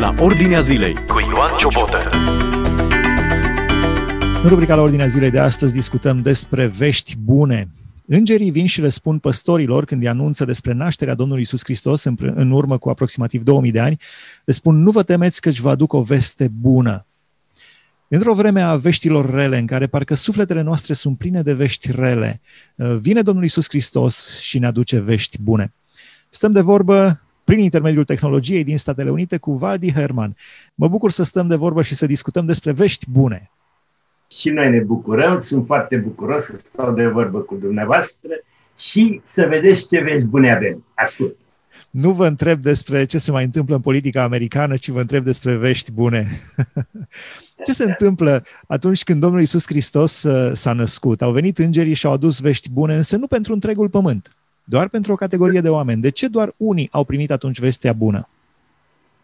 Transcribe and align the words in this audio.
la 0.00 0.14
Ordinea 0.18 0.60
Zilei 0.60 0.94
cu 0.94 1.20
Ioan 1.20 1.56
Ciobotă. 1.58 2.10
În 4.42 4.48
rubrica 4.48 4.74
la 4.74 4.80
Ordinea 4.82 5.06
Zilei 5.06 5.30
de 5.30 5.38
astăzi 5.38 5.74
discutăm 5.74 6.22
despre 6.22 6.66
vești 6.66 7.16
bune. 7.16 7.68
Îngerii 8.06 8.50
vin 8.50 8.66
și 8.66 8.80
le 8.80 8.88
spun 8.88 9.18
păstorilor 9.18 9.84
când 9.84 10.02
îi 10.02 10.08
anunță 10.08 10.44
despre 10.44 10.72
nașterea 10.72 11.14
Domnului 11.14 11.42
Isus 11.42 11.60
Hristos 11.64 12.04
în, 12.04 12.16
în 12.34 12.50
urmă 12.50 12.78
cu 12.78 12.88
aproximativ 12.88 13.42
2000 13.42 13.70
de 13.70 13.80
ani, 13.80 13.96
le 14.44 14.52
spun 14.52 14.82
nu 14.82 14.90
vă 14.90 15.02
temeți 15.02 15.40
că 15.40 15.48
își 15.48 15.60
vă 15.60 15.70
aduc 15.70 15.92
o 15.92 16.02
veste 16.02 16.48
bună. 16.60 17.06
Într-o 18.08 18.34
vreme 18.34 18.60
a 18.60 18.76
veștilor 18.76 19.30
rele, 19.30 19.58
în 19.58 19.66
care 19.66 19.86
parcă 19.86 20.14
sufletele 20.14 20.62
noastre 20.62 20.94
sunt 20.94 21.18
pline 21.18 21.42
de 21.42 21.52
vești 21.52 21.90
rele, 21.92 22.40
vine 22.98 23.22
Domnul 23.22 23.44
Isus 23.44 23.68
Hristos 23.68 24.38
și 24.38 24.58
ne 24.58 24.66
aduce 24.66 24.98
vești 24.98 25.42
bune. 25.42 25.72
Stăm 26.30 26.52
de 26.52 26.60
vorbă 26.60 27.20
prin 27.50 27.62
intermediul 27.62 28.04
tehnologiei 28.04 28.64
din 28.64 28.78
Statele 28.78 29.10
Unite 29.10 29.36
cu 29.36 29.52
Valdi 29.52 29.92
Herman. 29.92 30.36
Mă 30.74 30.88
bucur 30.88 31.10
să 31.10 31.22
stăm 31.22 31.46
de 31.46 31.54
vorbă 31.54 31.82
și 31.82 31.94
să 31.94 32.06
discutăm 32.06 32.46
despre 32.46 32.72
vești 32.72 33.10
bune. 33.10 33.50
Și 34.28 34.50
noi 34.50 34.70
ne 34.70 34.78
bucurăm, 34.78 35.40
sunt 35.40 35.66
foarte 35.66 35.96
bucuros 35.96 36.44
să 36.44 36.56
stau 36.56 36.92
de 36.92 37.06
vorbă 37.06 37.38
cu 37.38 37.54
dumneavoastră 37.54 38.30
și 38.78 39.20
să 39.24 39.46
vedeți 39.48 39.88
ce 39.88 40.00
vești 40.00 40.26
bune 40.26 40.52
avem. 40.52 40.84
Ascult. 40.94 41.36
Nu 41.90 42.12
vă 42.12 42.26
întreb 42.26 42.60
despre 42.60 43.04
ce 43.04 43.18
se 43.18 43.30
mai 43.30 43.44
întâmplă 43.44 43.74
în 43.74 43.80
politica 43.80 44.22
americană, 44.22 44.76
ci 44.76 44.88
vă 44.88 45.00
întreb 45.00 45.24
despre 45.24 45.56
vești 45.56 45.92
bune. 45.92 46.28
ce 47.66 47.72
se 47.72 47.84
întâmplă 47.84 48.44
atunci 48.66 49.04
când 49.04 49.20
Domnul 49.20 49.40
Isus 49.40 49.66
Hristos 49.66 50.22
uh, 50.22 50.50
s-a 50.54 50.72
născut? 50.72 51.22
Au 51.22 51.32
venit 51.32 51.58
îngerii 51.58 51.94
și 51.94 52.06
au 52.06 52.12
adus 52.12 52.40
vești 52.40 52.70
bune, 52.70 52.94
însă 52.94 53.16
nu 53.16 53.26
pentru 53.26 53.52
întregul 53.52 53.88
pământ 53.88 54.34
doar 54.70 54.88
pentru 54.88 55.12
o 55.12 55.14
categorie 55.24 55.60
de 55.60 55.68
oameni. 55.68 56.00
De 56.00 56.08
ce 56.08 56.28
doar 56.28 56.52
unii 56.56 56.88
au 56.92 57.04
primit 57.04 57.30
atunci 57.30 57.60
vestea 57.60 57.92
bună? 57.92 58.28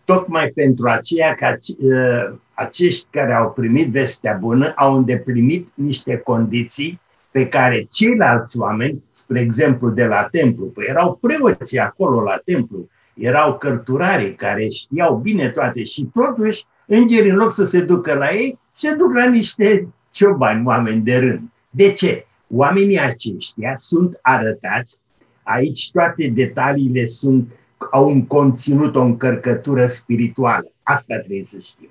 Tocmai 0.04 0.48
pentru 0.54 0.88
aceea 0.88 1.34
că 1.34 1.56
uh, 1.78 2.38
acești 2.54 3.06
care 3.10 3.32
au 3.32 3.50
primit 3.50 3.90
vestea 3.90 4.38
bună 4.40 4.72
au 4.76 4.96
îndeplinit 4.96 5.68
niște 5.74 6.16
condiții 6.16 7.00
pe 7.30 7.48
care 7.48 7.86
ceilalți 7.90 8.58
oameni, 8.58 9.02
spre 9.12 9.40
exemplu 9.40 9.90
de 9.90 10.04
la 10.04 10.28
templu, 10.30 10.64
păi 10.64 10.84
erau 10.88 11.18
preoții 11.20 11.78
acolo 11.78 12.22
la 12.22 12.40
templu, 12.44 12.88
erau 13.14 13.58
cărturarii 13.58 14.34
care 14.34 14.68
știau 14.68 15.16
bine 15.16 15.48
toate 15.48 15.84
și 15.84 16.10
totuși 16.14 16.64
îngerii 16.86 17.30
în 17.30 17.36
loc 17.36 17.52
să 17.52 17.64
se 17.64 17.80
ducă 17.80 18.14
la 18.14 18.34
ei, 18.34 18.58
se 18.72 18.94
duc 18.94 19.14
la 19.14 19.28
niște 19.28 19.88
ciobani, 20.10 20.66
oameni 20.66 21.02
de 21.02 21.16
rând. 21.16 21.40
De 21.70 21.92
ce? 21.92 22.26
Oamenii 22.48 23.00
aceștia 23.00 23.72
sunt 23.74 24.18
arătați 24.22 24.98
Aici 25.46 25.90
toate 25.92 26.30
detaliile 26.34 27.06
sunt, 27.06 27.52
au 27.90 28.08
un 28.08 28.26
conținut, 28.26 28.96
o 28.96 29.00
încărcătură 29.00 29.86
spirituală. 29.86 30.72
Asta 30.82 31.16
trebuie 31.16 31.44
să 31.44 31.56
știu. 31.62 31.88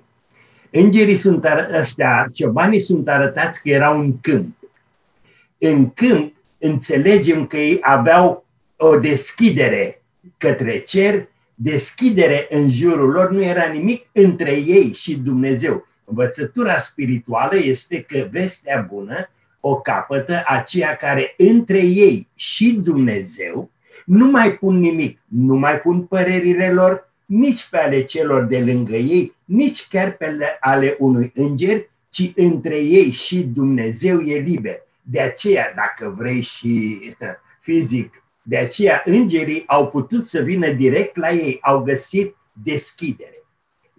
Îngerii 0.70 1.16
sunt 1.16 1.44
ăștia, 1.78 2.28
ciobanii 2.32 2.80
sunt 2.80 3.08
arătați 3.08 3.62
că 3.62 3.68
erau 3.68 4.00
în 4.00 4.20
câmp. 4.20 4.56
În 5.58 5.90
câmp 5.90 6.32
înțelegem 6.58 7.46
că 7.46 7.56
ei 7.56 7.78
aveau 7.80 8.44
o 8.76 8.98
deschidere 8.98 10.00
către 10.38 10.78
cer, 10.78 11.28
deschidere 11.54 12.46
în 12.50 12.70
jurul 12.70 13.10
lor, 13.10 13.30
nu 13.30 13.42
era 13.42 13.66
nimic 13.66 14.06
între 14.12 14.50
ei 14.50 14.92
și 14.94 15.16
Dumnezeu. 15.16 15.86
Învățătura 16.04 16.78
spirituală 16.78 17.56
este 17.58 18.00
că 18.00 18.26
vestea 18.30 18.86
bună 18.92 19.28
o 19.68 19.74
capătă 19.80 20.42
aceia 20.46 20.96
care 20.96 21.34
între 21.36 21.78
ei 21.78 22.26
și 22.34 22.72
Dumnezeu 22.72 23.70
nu 24.04 24.30
mai 24.30 24.52
pun 24.52 24.78
nimic, 24.78 25.18
nu 25.28 25.54
mai 25.56 25.80
pun 25.80 26.02
părerile 26.02 26.72
lor, 26.72 27.08
nici 27.24 27.68
pe 27.70 27.78
ale 27.78 28.04
celor 28.04 28.44
de 28.44 28.58
lângă 28.58 28.96
ei, 28.96 29.32
nici 29.44 29.86
chiar 29.88 30.12
pe 30.12 30.36
ale 30.60 30.96
unui 30.98 31.32
înger, 31.34 31.84
ci 32.10 32.32
între 32.34 32.78
ei 32.78 33.10
și 33.10 33.38
Dumnezeu 33.42 34.20
e 34.20 34.38
liber. 34.38 34.78
De 35.02 35.20
aceea, 35.20 35.72
dacă 35.76 36.14
vrei 36.18 36.40
și 36.40 37.00
fizic, 37.66 38.22
de 38.42 38.56
aceea 38.56 39.02
îngerii 39.04 39.64
au 39.66 39.88
putut 39.88 40.26
să 40.26 40.40
vină 40.40 40.70
direct 40.70 41.16
la 41.16 41.30
ei, 41.30 41.58
au 41.60 41.82
găsit 41.82 42.36
deschidere. 42.52 43.42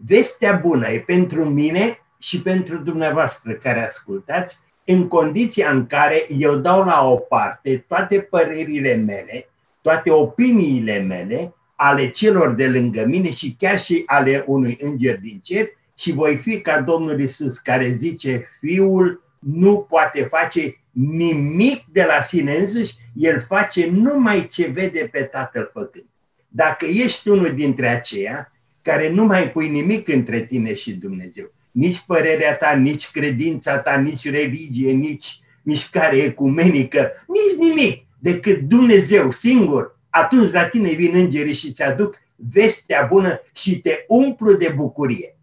Vestea 0.07 0.53
bună 0.53 0.89
e 0.89 0.99
pentru 0.99 1.45
mine 1.45 1.99
și 2.19 2.41
pentru 2.41 2.77
dumneavoastră 2.77 3.51
care 3.51 3.85
ascultați, 3.85 4.59
în 4.89 5.07
condiția 5.07 5.69
în 5.69 5.87
care 5.87 6.27
eu 6.37 6.55
dau 6.55 6.83
la 6.83 7.09
o 7.09 7.15
parte 7.15 7.85
toate 7.87 8.19
părerile 8.19 8.95
mele, 8.95 9.47
toate 9.81 10.11
opiniile 10.11 10.99
mele, 10.99 11.53
ale 11.75 12.09
celor 12.09 12.53
de 12.53 12.67
lângă 12.67 13.05
mine 13.05 13.31
și 13.31 13.55
chiar 13.59 13.79
și 13.79 14.03
ale 14.05 14.43
unui 14.47 14.77
înger 14.81 15.19
din 15.19 15.39
cer 15.43 15.65
și 15.95 16.11
voi 16.11 16.37
fi 16.37 16.61
ca 16.61 16.81
Domnul 16.81 17.19
Isus 17.19 17.57
care 17.57 17.91
zice, 17.91 18.47
Fiul 18.59 19.21
nu 19.39 19.85
poate 19.89 20.23
face 20.23 20.75
nimic 20.91 21.83
de 21.91 22.03
la 22.03 22.21
sine 22.21 22.55
însuși, 22.55 22.95
el 23.15 23.41
face 23.41 23.89
numai 23.89 24.47
ce 24.47 24.67
vede 24.67 25.09
pe 25.11 25.19
Tatăl 25.19 25.69
făcând. 25.73 26.05
Dacă 26.47 26.85
ești 26.85 27.29
unul 27.29 27.53
dintre 27.53 27.87
aceia 27.87 28.51
care 28.81 29.09
nu 29.09 29.25
mai 29.25 29.49
pui 29.51 29.69
nimic 29.69 30.07
între 30.07 30.39
tine 30.39 30.73
și 30.73 30.93
Dumnezeu, 30.93 31.51
nici 31.77 32.03
părerea 32.07 32.55
ta, 32.55 32.71
nici 32.71 33.11
credința 33.11 33.77
ta, 33.77 33.95
nici 33.95 34.29
religie, 34.29 34.91
nici 34.91 35.39
mișcare 35.61 36.15
ecumenică, 36.15 37.11
nici 37.27 37.67
nimic, 37.67 38.03
decât 38.19 38.59
Dumnezeu 38.59 39.31
singur, 39.31 39.97
atunci 40.09 40.51
la 40.51 40.65
tine 40.65 40.91
vin 40.91 41.15
îngerii 41.15 41.53
și 41.53 41.67
îți 41.67 41.83
aduc 41.83 42.15
vestea 42.35 43.07
bună 43.09 43.39
și 43.53 43.79
te 43.79 43.91
umplu 44.07 44.53
de 44.53 44.73
bucurie. 44.75 45.35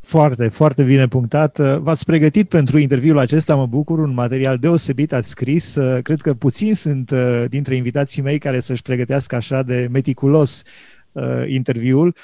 Foarte, 0.00 0.48
foarte 0.48 0.82
bine 0.82 1.08
punctat. 1.08 1.58
V-ați 1.58 2.04
pregătit 2.04 2.48
pentru 2.48 2.78
interviul 2.78 3.18
acesta, 3.18 3.54
mă 3.54 3.66
bucur, 3.66 3.98
un 3.98 4.14
material 4.14 4.58
deosebit 4.58 5.12
ați 5.12 5.28
scris. 5.28 5.78
Cred 6.02 6.20
că 6.20 6.34
puțini 6.34 6.74
sunt 6.74 7.10
uh, 7.10 7.44
dintre 7.48 7.76
invitații 7.76 8.22
mei 8.22 8.38
care 8.38 8.60
să-și 8.60 8.82
pregătească 8.82 9.36
așa 9.36 9.62
de 9.62 9.88
meticulos 9.90 10.62
uh, 11.12 11.44
interviul. 11.46 12.14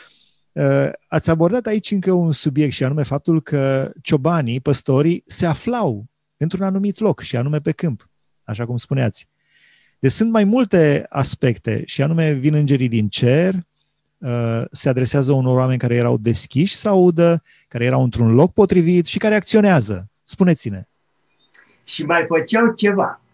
Uh, 0.56 0.88
ați 1.08 1.30
abordat 1.30 1.66
aici 1.66 1.90
încă 1.90 2.12
un 2.12 2.32
subiect 2.32 2.72
și 2.72 2.84
anume 2.84 3.02
faptul 3.02 3.42
că 3.42 3.92
ciobanii, 4.02 4.60
păstorii, 4.60 5.22
se 5.26 5.46
aflau 5.46 6.04
într-un 6.36 6.62
anumit 6.62 6.98
loc 6.98 7.20
și 7.20 7.36
anume 7.36 7.60
pe 7.60 7.72
câmp, 7.72 8.08
așa 8.44 8.66
cum 8.66 8.76
spuneați. 8.76 9.28
Deci 9.98 10.10
sunt 10.10 10.30
mai 10.30 10.44
multe 10.44 11.06
aspecte 11.08 11.82
și 11.86 12.02
anume 12.02 12.32
vin 12.32 12.54
îngerii 12.54 12.88
din 12.88 13.08
cer, 13.08 13.54
uh, 14.18 14.62
se 14.70 14.88
adresează 14.88 15.32
unor 15.32 15.58
oameni 15.58 15.78
care 15.78 15.94
erau 15.94 16.16
deschiși 16.16 16.74
să 16.74 16.88
audă, 16.88 17.42
care 17.68 17.84
erau 17.84 18.02
într-un 18.02 18.34
loc 18.34 18.52
potrivit 18.52 19.06
și 19.06 19.18
care 19.18 19.34
acționează. 19.34 20.08
Spuneți-ne. 20.22 20.86
Și 21.84 22.04
mai 22.04 22.24
făceau 22.28 22.72
ceva 22.72 23.20
e, 23.20 23.25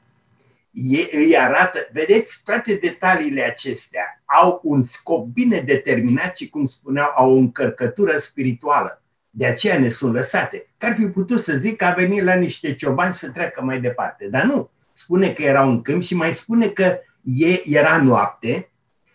îi 1.12 1.36
arată, 1.38 1.88
vedeți, 1.92 2.42
toate 2.44 2.74
detaliile 2.74 3.42
acestea 3.42 4.22
au 4.24 4.60
un 4.62 4.82
scop 4.82 5.26
bine 5.26 5.60
determinat 5.60 6.36
și, 6.36 6.48
cum 6.48 6.64
spuneau, 6.64 7.12
au 7.16 7.34
o 7.34 7.36
încărcătură 7.36 8.16
spirituală. 8.16 9.02
De 9.30 9.46
aceea 9.46 9.78
ne 9.78 9.88
sunt 9.88 10.14
lăsate. 10.14 10.66
Că 10.78 10.86
ar 10.86 10.94
fi 10.94 11.04
putut 11.04 11.40
să 11.40 11.56
zic 11.56 11.76
că 11.76 11.84
a 11.84 11.92
venit 11.92 12.22
la 12.22 12.34
niște 12.34 12.74
ciobani 12.74 13.14
să 13.14 13.30
treacă 13.30 13.62
mai 13.62 13.80
departe, 13.80 14.28
dar 14.30 14.44
nu. 14.44 14.70
Spune 14.92 15.32
că 15.32 15.42
era 15.42 15.64
un 15.64 15.82
câmp 15.82 16.02
și 16.02 16.14
mai 16.14 16.34
spune 16.34 16.68
că 16.68 16.98
e, 17.36 17.62
era 17.64 18.02
noapte 18.02 18.68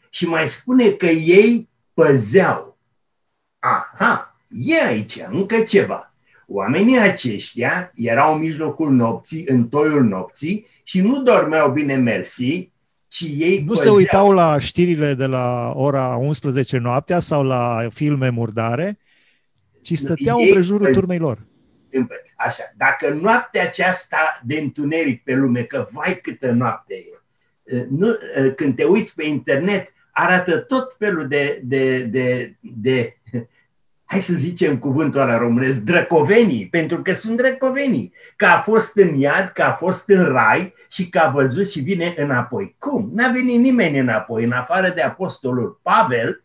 și 0.10 0.28
mai 0.28 0.48
spune 0.48 0.90
că 0.90 1.06
ei 1.06 1.70
păzeau. 1.94 2.78
Aha, 3.60 4.36
e 4.50 4.82
aici 4.82 5.20
încă 5.32 5.60
ceva. 5.60 6.12
Oamenii 6.48 7.00
aceștia 7.00 7.92
erau 7.96 8.34
în 8.34 8.40
mijlocul 8.40 8.92
nopții, 8.92 9.46
în 9.48 9.68
toiul 9.68 10.04
nopții 10.04 10.68
și 10.88 11.02
nu 11.02 11.22
dormeau 11.22 11.72
bine 11.72 11.96
mersi, 11.96 12.70
ci 13.08 13.26
ei 13.38 13.60
Nu 13.60 13.66
păzeau. 13.66 13.94
se 13.94 14.00
uitau 14.00 14.32
la 14.32 14.60
știrile 14.60 15.14
de 15.14 15.26
la 15.26 15.72
ora 15.76 16.16
11 16.16 16.78
noaptea 16.78 17.20
sau 17.20 17.44
la 17.44 17.88
filme 17.90 18.30
murdare, 18.30 18.98
ci 19.82 19.98
stăteau 19.98 20.40
ei, 20.40 20.48
în 20.48 20.54
prejurul 20.54 20.94
turmei 20.94 21.18
lor. 21.18 21.46
Așa, 22.36 22.64
dacă 22.78 23.10
noaptea 23.22 23.64
aceasta 23.64 24.42
de 24.46 24.56
întuneric 24.56 25.24
pe 25.24 25.34
lume, 25.34 25.62
că 25.62 25.88
vai 25.92 26.20
câtă 26.22 26.52
noapte 26.52 26.94
e, 27.66 27.86
nu, 27.90 28.16
când 28.56 28.76
te 28.76 28.84
uiți 28.84 29.16
pe 29.16 29.26
internet, 29.26 29.94
arată 30.12 30.58
tot 30.58 30.96
felul 30.98 31.28
de, 31.28 31.62
de, 31.64 32.00
de, 32.00 32.56
de 32.62 33.17
hai 34.10 34.22
să 34.22 34.34
zicem 34.34 34.78
cuvântul 34.78 35.20
ăla 35.20 35.38
românesc, 35.38 35.80
drăcovenii, 35.80 36.68
pentru 36.68 37.02
că 37.02 37.14
sunt 37.14 37.38
drăcovenii, 37.38 38.14
că 38.36 38.46
a 38.46 38.60
fost 38.60 38.98
în 38.98 39.16
iad, 39.20 39.52
că 39.54 39.62
a 39.62 39.72
fost 39.72 40.10
în 40.10 40.24
rai 40.24 40.74
și 40.88 41.10
că 41.10 41.20
a 41.20 41.30
văzut 41.30 41.70
și 41.70 41.80
vine 41.80 42.14
înapoi. 42.18 42.76
Cum? 42.80 43.10
N-a 43.14 43.32
venit 43.32 43.60
nimeni 43.60 44.00
înapoi, 44.00 44.44
în 44.44 44.52
afară 44.52 44.92
de 44.96 45.02
apostolul 45.02 45.80
Pavel, 45.82 46.44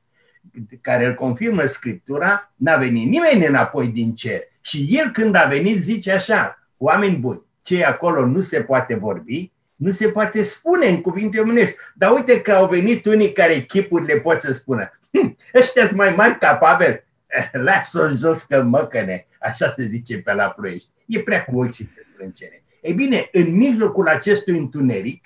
care 0.81 1.07
îl 1.07 1.15
confirmă 1.15 1.65
Scriptura, 1.65 2.53
n-a 2.57 2.77
venit 2.77 3.09
nimeni 3.09 3.47
înapoi 3.47 3.87
din 3.87 4.15
cer. 4.15 4.41
Și 4.61 4.87
el 4.91 5.11
când 5.11 5.35
a 5.35 5.45
venit 5.49 5.83
zice 5.83 6.13
așa, 6.13 6.69
oameni 6.77 7.17
buni, 7.17 7.43
ce 7.63 7.85
acolo 7.85 8.27
nu 8.27 8.41
se 8.41 8.61
poate 8.61 8.95
vorbi, 8.95 9.51
nu 9.77 9.91
se 9.91 10.09
poate 10.09 10.43
spune 10.43 10.89
în 10.89 11.01
cuvinte 11.01 11.41
omenești. 11.41 11.75
Dar 11.95 12.13
uite 12.13 12.41
că 12.41 12.53
au 12.53 12.69
venit 12.69 13.07
unii 13.07 13.33
care 13.33 13.61
chipurile 13.61 14.15
pot 14.15 14.41
să 14.41 14.53
spună, 14.53 14.91
hm, 15.11 15.37
ăștia 15.55 15.87
sunt 15.87 15.99
mai 15.99 16.15
mari 16.15 16.39
ca 16.39 16.55
Pavel, 16.55 17.05
lasă-o 17.67 18.09
jos 18.09 18.43
că 18.43 18.63
măcăne, 18.63 19.27
așa 19.41 19.69
se 19.77 19.87
zice 19.87 20.19
pe 20.19 20.33
la 20.33 20.49
ploiești. 20.49 20.89
E 21.07 21.21
prea 21.21 21.45
cu 21.45 21.59
ochii 21.59 21.91
pe 21.95 22.07
sprâncene. 22.13 22.63
Ei 22.81 22.93
bine, 22.93 23.29
în 23.33 23.57
mijlocul 23.57 24.09
acestui 24.09 24.59
întuneric, 24.59 25.25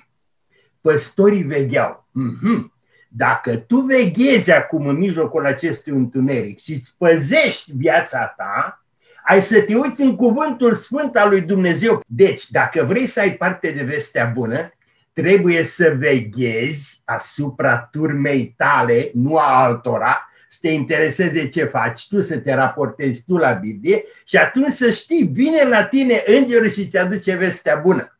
păstorii 0.81 1.43
vegheau. 1.43 2.05
Mm-hmm. 2.11 2.75
Dacă 3.09 3.57
tu 3.57 3.81
veghezi 3.81 4.51
acum 4.51 4.87
în 4.87 4.97
mijlocul 4.97 5.47
acestui 5.47 5.93
întuneric 5.93 6.59
și 6.61 6.73
îți 6.73 6.95
păzești 6.99 7.73
viața 7.77 8.35
ta, 8.37 8.85
ai 9.25 9.43
să 9.43 9.61
te 9.61 9.75
uiți 9.75 10.03
în 10.03 10.17
cuvântul 10.17 10.75
sfânt 10.75 11.17
al 11.17 11.29
lui 11.29 11.41
Dumnezeu. 11.41 12.03
Deci, 12.07 12.51
dacă 12.51 12.85
vrei 12.85 13.07
să 13.07 13.21
ai 13.21 13.33
parte 13.33 13.71
de 13.71 13.83
vestea 13.83 14.25
bună, 14.25 14.71
trebuie 15.13 15.63
să 15.63 15.95
veghezi 15.99 17.01
asupra 17.05 17.79
turmei 17.79 18.55
tale, 18.57 19.11
nu 19.15 19.37
a 19.37 19.65
altora, 19.65 20.31
să 20.57 20.67
te 20.69 20.75
intereseze 20.75 21.49
ce 21.49 21.65
faci 21.65 22.09
tu, 22.09 22.21
să 22.21 22.39
te 22.39 22.55
raportezi 22.55 23.25
tu 23.25 23.37
la 23.37 23.53
Biblie 23.53 24.05
și 24.25 24.37
atunci 24.37 24.73
să 24.73 24.91
știi, 24.91 25.29
vine 25.33 25.63
la 25.69 25.85
tine 25.85 26.23
îngerul 26.27 26.71
și 26.71 26.87
ți 26.87 26.99
aduce 26.99 27.37
vestea 27.37 27.77
bună. 27.77 28.19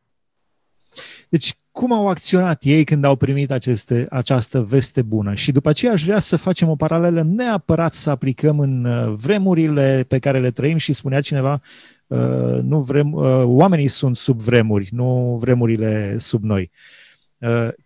Deci, 1.29 1.55
cum 1.71 1.93
au 1.93 2.07
acționat 2.07 2.63
ei 2.63 2.83
când 2.83 3.03
au 3.03 3.15
primit 3.15 3.51
aceste, 3.51 4.07
această 4.09 4.61
veste 4.61 5.01
bună? 5.01 5.33
Și 5.33 5.51
după 5.51 5.69
aceea 5.69 5.91
aș 5.91 6.03
vrea 6.03 6.19
să 6.19 6.37
facem 6.37 6.69
o 6.69 6.75
paralelă 6.75 7.23
neapărat 7.23 7.93
să 7.93 8.09
aplicăm 8.09 8.59
în 8.59 8.85
uh, 8.85 9.13
vremurile 9.17 10.05
pe 10.07 10.19
care 10.19 10.39
le 10.39 10.51
trăim 10.51 10.77
și 10.77 10.93
spunea 10.93 11.21
cineva, 11.21 11.61
uh, 12.07 12.59
nu 12.61 12.79
vrem, 12.79 13.13
uh, 13.13 13.41
oamenii 13.43 13.87
sunt 13.87 14.15
sub 14.15 14.39
vremuri, 14.39 14.89
nu 14.91 15.37
vremurile 15.41 16.17
sub 16.17 16.43
noi. 16.43 16.71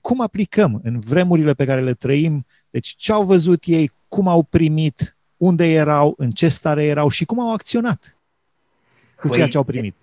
Cum 0.01 0.21
aplicăm 0.21 0.80
în 0.83 1.00
vremurile 1.00 1.54
pe 1.54 1.65
care 1.65 1.81
le 1.81 1.94
trăim? 1.94 2.45
Deci 2.71 2.95
ce 2.97 3.12
au 3.12 3.23
văzut 3.23 3.63
ei, 3.65 3.91
cum 4.07 4.27
au 4.27 4.44
primit, 4.44 5.18
unde 5.38 5.71
erau, 5.71 6.13
în 6.18 6.31
ce 6.31 6.47
stare 6.47 6.85
erau 6.85 7.09
și 7.09 7.25
cum 7.25 7.39
au 7.39 7.53
acționat 7.53 8.18
cu 9.15 9.29
ceea 9.29 9.47
ce 9.47 9.57
au 9.57 9.63
primit? 9.63 9.95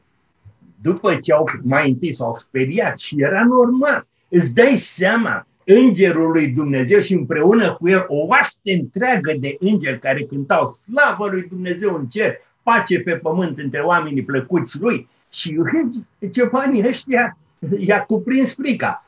după 0.82 1.14
ce 1.14 1.32
au 1.32 1.50
mai 1.62 1.88
întâi 1.88 2.12
s-au 2.12 2.34
speriat 2.34 2.98
și 2.98 3.22
era 3.22 3.44
normal, 3.44 4.06
îți 4.28 4.54
dai 4.54 4.76
seama, 4.76 5.46
îngerul 5.64 6.30
lui 6.30 6.48
Dumnezeu 6.48 7.00
și 7.00 7.12
împreună 7.12 7.72
cu 7.72 7.88
el 7.88 8.04
o 8.08 8.16
oaste 8.16 8.72
întreagă 8.72 9.32
de 9.38 9.56
îngeri 9.60 9.98
care 9.98 10.22
cântau 10.22 10.66
slavă 10.66 11.28
lui 11.30 11.46
Dumnezeu 11.48 11.94
în 11.94 12.06
cer, 12.06 12.36
pace 12.62 13.00
pe 13.00 13.12
pământ 13.12 13.58
între 13.58 13.80
oamenii 13.80 14.22
plăcuți 14.22 14.80
lui 14.80 15.08
și 15.30 15.56
ce 16.32 16.44
banii 16.44 16.86
ăștia 16.86 17.38
i-a 17.78 18.02
cuprins 18.02 18.54
frica. 18.54 19.04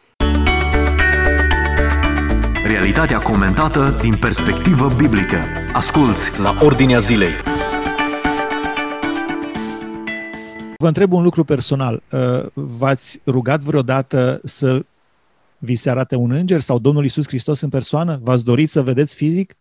Realitatea 2.70 3.18
comentată 3.18 3.96
din 4.00 4.16
perspectivă 4.16 4.94
biblică. 4.96 5.38
Asculți 5.72 6.40
la 6.40 6.58
Ordinea 6.60 6.98
Zilei. 6.98 7.32
Vă 10.76 10.86
întreb 10.86 11.12
un 11.12 11.22
lucru 11.22 11.44
personal. 11.44 12.02
Uh, 12.12 12.46
v-ați 12.52 13.20
rugat 13.26 13.60
vreodată 13.60 14.40
să 14.44 14.84
vi 15.58 15.74
se 15.74 15.90
arate 15.90 16.16
un 16.16 16.30
înger 16.30 16.60
sau 16.60 16.78
Domnul 16.78 17.04
Isus 17.04 17.26
Hristos 17.26 17.60
în 17.60 17.68
persoană? 17.68 18.18
V-ați 18.22 18.44
dorit 18.44 18.68
să 18.68 18.82
vedeți 18.82 19.14
fizic? 19.14 19.56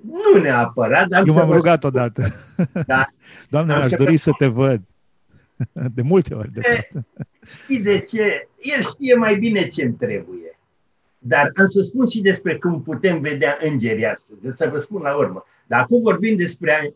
Nu 0.00 0.40
neapărat, 0.40 1.06
dar 1.08 1.22
Eu 1.26 1.34
m-am 1.34 1.50
rugat 1.50 1.82
spun. 1.82 1.88
odată. 1.88 2.22
Da. 2.86 3.06
Doamne, 3.48 3.74
mi-aș 3.74 3.90
dori 3.90 4.16
să 4.16 4.30
te 4.38 4.46
văd. 4.46 4.82
De 5.94 6.02
multe 6.02 6.34
ori, 6.34 6.52
de 6.52 6.60
fapt. 6.60 7.06
Știi 7.62 7.80
de 7.80 7.98
ce? 7.98 8.48
El 8.60 8.82
știe 8.82 9.14
mai 9.14 9.36
bine 9.36 9.66
ce-mi 9.66 9.92
trebuie. 9.92 10.59
Dar 11.22 11.50
am 11.56 11.66
să 11.66 11.80
spun 11.80 12.06
și 12.06 12.20
despre 12.20 12.56
cum 12.56 12.82
putem 12.82 13.20
vedea 13.20 13.58
îngerii 13.62 14.06
astăzi. 14.06 14.40
Să 14.56 14.68
vă 14.72 14.78
spun 14.78 15.02
la 15.02 15.16
urmă. 15.16 15.44
Dar 15.66 15.80
acum 15.80 16.02
vorbim 16.02 16.36
despre 16.36 16.94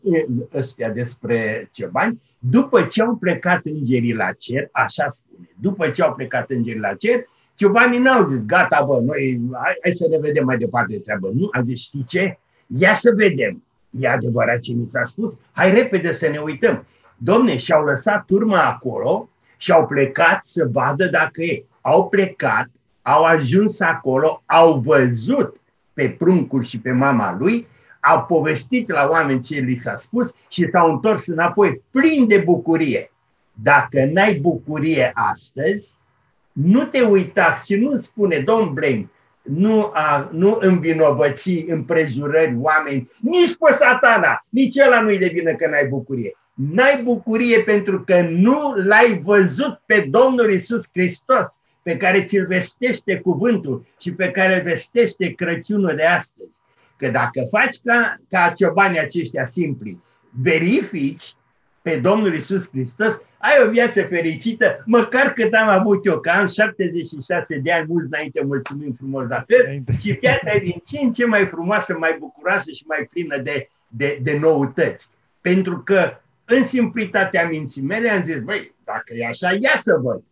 ăstea, 0.53 0.89
despre 0.89 1.69
ce 1.71 1.85
bani, 1.85 2.21
după 2.39 2.81
ce 2.83 3.01
au 3.01 3.15
plecat 3.15 3.61
îngerii 3.63 4.13
la 4.13 4.31
cer, 4.31 4.69
așa 4.71 5.07
spune, 5.07 5.49
după 5.59 5.89
ce 5.89 6.01
au 6.01 6.13
plecat 6.13 6.49
îngerii 6.49 6.79
la 6.79 6.93
cer, 6.93 7.25
Ciobanii 7.55 7.99
n-au 7.99 8.27
zis, 8.29 8.45
gata, 8.45 8.83
bă, 8.87 8.99
noi, 8.99 9.41
hai, 9.53 9.77
hai 9.81 9.93
să 9.93 10.07
ne 10.09 10.17
vedem 10.17 10.45
mai 10.45 10.57
departe 10.57 10.93
de 10.93 10.99
treabă. 10.99 11.31
Nu, 11.33 11.47
a 11.51 11.61
zis, 11.61 11.81
știi 11.81 12.05
ce? 12.07 12.39
Ia 12.67 12.93
să 12.93 13.11
vedem. 13.15 13.63
E 13.89 14.07
adevărat 14.07 14.59
ce 14.59 14.73
mi 14.73 14.85
s-a 14.85 15.03
spus? 15.03 15.37
Hai 15.51 15.73
repede 15.73 16.11
să 16.11 16.27
ne 16.27 16.37
uităm. 16.37 16.85
Domne, 17.17 17.57
și-au 17.57 17.83
lăsat 17.83 18.25
turma 18.25 18.61
acolo 18.61 19.29
și 19.57 19.71
au 19.71 19.85
plecat 19.85 20.45
să 20.45 20.67
vadă 20.71 21.05
dacă 21.05 21.41
e. 21.41 21.65
Au 21.81 22.09
plecat, 22.09 22.69
au 23.07 23.23
ajuns 23.23 23.79
acolo, 23.79 24.41
au 24.45 24.79
văzut 24.79 25.59
pe 25.93 26.09
pruncul 26.09 26.63
și 26.63 26.79
pe 26.79 26.91
mama 26.91 27.35
lui 27.39 27.67
au 27.99 28.25
povestit 28.25 28.89
la 28.89 29.07
oameni 29.09 29.41
ce 29.41 29.59
li 29.59 29.75
s-a 29.75 29.95
spus 29.97 30.33
și 30.49 30.67
s-au 30.67 30.91
întors 30.91 31.27
înapoi 31.27 31.81
plin 31.91 32.27
de 32.27 32.37
bucurie. 32.37 33.11
Dacă 33.53 34.05
n-ai 34.11 34.33
bucurie 34.33 35.11
astăzi, 35.13 35.95
nu 36.51 36.83
te 36.83 37.01
uita 37.01 37.61
și 37.65 37.75
nu 37.75 37.97
spune, 37.97 38.39
don't 38.39 38.71
blame, 38.73 39.09
nu, 39.41 39.91
a, 39.93 40.29
nu 40.31 40.57
învinovăți 40.61 41.51
împrejurări 41.67 42.55
oameni, 42.59 43.11
nici 43.19 43.55
pe 43.57 43.71
satana, 43.71 44.45
nici 44.49 44.75
ăla 44.85 45.01
nu-i 45.01 45.17
de 45.17 45.27
vină 45.33 45.55
că 45.55 45.67
n-ai 45.67 45.87
bucurie. 45.87 46.37
N-ai 46.53 47.01
bucurie 47.03 47.59
pentru 47.59 48.03
că 48.03 48.21
nu 48.21 48.73
l-ai 48.75 49.21
văzut 49.23 49.81
pe 49.85 50.07
Domnul 50.09 50.53
Isus 50.53 50.85
Hristos, 50.93 51.45
pe 51.85 51.97
care 51.97 52.23
ți-l 52.23 52.45
vestește 52.45 53.19
cuvântul 53.19 53.85
și 53.99 54.13
pe 54.13 54.31
care 54.31 54.55
îl 54.55 54.61
vestește 54.61 55.29
Crăciunul 55.29 55.95
de 55.95 56.03
astăzi. 56.03 56.49
Că 56.97 57.07
dacă 57.07 57.47
faci 57.49 57.75
ca, 57.83 58.17
ca 58.29 58.53
ciobanii 58.55 58.99
aceștia 58.99 59.45
simpli, 59.45 59.99
verifici 60.41 61.33
pe 61.81 61.95
Domnul 61.95 62.35
Isus 62.35 62.69
Hristos, 62.69 63.21
ai 63.37 63.65
o 63.65 63.69
viață 63.69 64.01
fericită, 64.01 64.83
măcar 64.85 65.33
cât 65.33 65.53
am 65.53 65.69
avut 65.69 66.05
eu, 66.05 66.19
că 66.19 66.29
am 66.29 66.47
76 66.47 67.57
de 67.57 67.71
ani, 67.71 67.85
mulți 67.87 68.07
înainte, 68.11 68.43
mulțumim 68.43 68.93
frumos 68.97 69.27
la 69.27 69.43
fel, 69.47 69.83
și 69.99 70.11
viața 70.11 70.53
e 70.53 70.59
din 70.59 70.81
ce 70.85 70.99
în 70.99 71.13
ce 71.13 71.25
mai 71.25 71.45
frumoasă, 71.45 71.97
mai 71.97 72.15
bucuroasă 72.19 72.71
și 72.71 72.83
mai 72.87 73.07
plină 73.11 73.37
de, 73.37 73.69
de, 73.87 74.19
de 74.21 74.37
noutăți. 74.37 75.09
Pentru 75.41 75.79
că 75.79 76.19
în 76.45 76.63
simplitatea 76.63 77.47
minții 77.47 77.81
mele 77.81 78.09
am 78.09 78.23
zis, 78.23 78.39
băi, 78.39 78.73
dacă 78.83 79.13
e 79.13 79.25
așa, 79.25 79.51
ia 79.51 79.75
să 79.75 79.99
văd. 80.01 80.23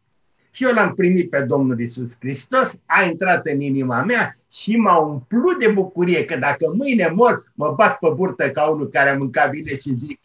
Și 0.56 0.64
eu 0.64 0.74
l-am 0.74 0.94
primit 0.94 1.30
pe 1.30 1.40
Domnul 1.40 1.80
Isus 1.80 2.16
Hristos, 2.20 2.76
a 2.86 3.04
intrat 3.04 3.46
în 3.46 3.62
inima 3.62 4.04
mea 4.04 4.38
și 4.52 4.76
m-a 4.76 4.98
umplut 4.98 5.60
de 5.60 5.68
bucurie 5.68 6.26
că 6.26 6.36
dacă 6.36 6.74
mâine 6.76 7.08
mor, 7.08 7.52
mă 7.56 7.74
bat 7.78 7.98
pe 7.98 8.08
burtă 8.16 8.50
ca 8.50 8.64
unul 8.64 8.90
care 8.90 9.10
a 9.10 9.18
mâncat 9.18 9.50
bine 9.50 9.76
și 9.76 9.96
zic, 9.96 10.20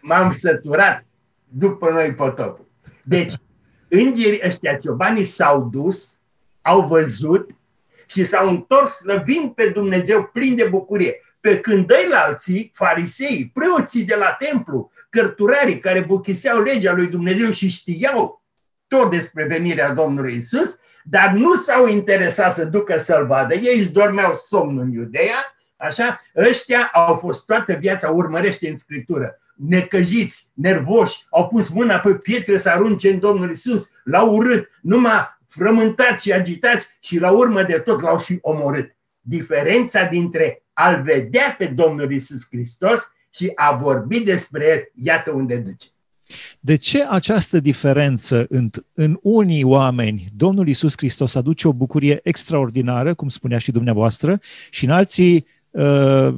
m-am 0.00 0.30
săturat 0.30 1.06
după 1.48 1.90
noi 1.90 2.12
potopul. 2.12 2.66
Deci, 3.02 3.32
îngerii 3.88 4.40
ăștia 4.44 4.76
ciobanii 4.76 5.24
s-au 5.24 5.68
dus, 5.72 6.16
au 6.62 6.86
văzut 6.86 7.50
și 8.06 8.24
s-au 8.24 8.48
întors 8.48 8.92
slăvind 8.92 9.50
pe 9.50 9.68
Dumnezeu 9.68 10.30
plin 10.32 10.56
de 10.56 10.64
bucurie. 10.64 11.20
Pe 11.40 11.60
când 11.60 11.86
dă 11.86 11.96
la 12.10 12.18
alții, 12.18 12.70
farisei, 12.74 13.50
preoții 13.54 14.04
de 14.04 14.14
la 14.14 14.36
templu, 14.38 14.90
cărturarii 15.10 15.78
care 15.78 16.00
buchiseau 16.00 16.62
legea 16.62 16.92
lui 16.92 17.06
Dumnezeu 17.06 17.50
și 17.50 17.68
știau 17.68 18.44
tot 18.88 19.10
despre 19.10 19.44
venirea 19.44 19.92
Domnului 19.92 20.36
Isus, 20.36 20.78
dar 21.04 21.32
nu 21.32 21.54
s-au 21.54 21.86
interesat 21.86 22.54
să 22.54 22.64
ducă 22.64 22.98
să-l 22.98 23.26
vadă. 23.26 23.54
Ei 23.54 23.78
își 23.78 23.90
dormeau 23.90 24.34
somn 24.34 24.78
în 24.78 24.92
Iudeea, 24.92 25.54
așa, 25.76 26.20
ăștia 26.36 26.90
au 26.92 27.14
fost 27.14 27.46
toată 27.46 27.72
viața, 27.72 28.10
urmărește 28.10 28.68
în 28.68 28.76
Scriptură, 28.76 29.40
necăjiți, 29.54 30.50
nervoși, 30.54 31.26
au 31.30 31.48
pus 31.48 31.68
mâna 31.68 31.98
pe 31.98 32.14
pietre 32.14 32.58
să 32.58 32.68
arunce 32.68 33.10
în 33.10 33.18
Domnul 33.18 33.50
Isus, 33.50 33.90
l-au 34.04 34.34
urât, 34.34 34.68
numai 34.80 35.38
frământați 35.48 36.22
și 36.22 36.32
agitați 36.32 36.86
și 37.00 37.18
la 37.18 37.30
urmă 37.30 37.62
de 37.62 37.78
tot 37.78 38.00
l-au 38.00 38.18
și 38.18 38.38
omorât. 38.40 38.96
Diferența 39.20 40.04
dintre 40.04 40.62
a-L 40.72 41.02
vedea 41.02 41.54
pe 41.58 41.66
Domnul 41.66 42.12
Isus 42.12 42.46
Hristos 42.50 43.14
și 43.30 43.52
a 43.54 43.76
vorbi 43.76 44.20
despre 44.20 44.66
El, 44.66 45.04
iată 45.04 45.30
unde 45.30 45.56
duce. 45.56 45.86
De 46.60 46.76
ce 46.76 47.04
această 47.08 47.60
diferență 47.60 48.46
în, 48.48 48.70
în 48.94 49.18
unii 49.22 49.62
oameni 49.62 50.26
Domnul 50.36 50.68
Isus 50.68 50.92
Hristos 50.96 51.34
aduce 51.34 51.68
o 51.68 51.72
bucurie 51.72 52.20
extraordinară, 52.22 53.14
cum 53.14 53.28
spunea 53.28 53.58
și 53.58 53.72
dumneavoastră, 53.72 54.38
și 54.70 54.84
în 54.84 54.90
alții, 54.90 55.46
uh, 55.70 56.34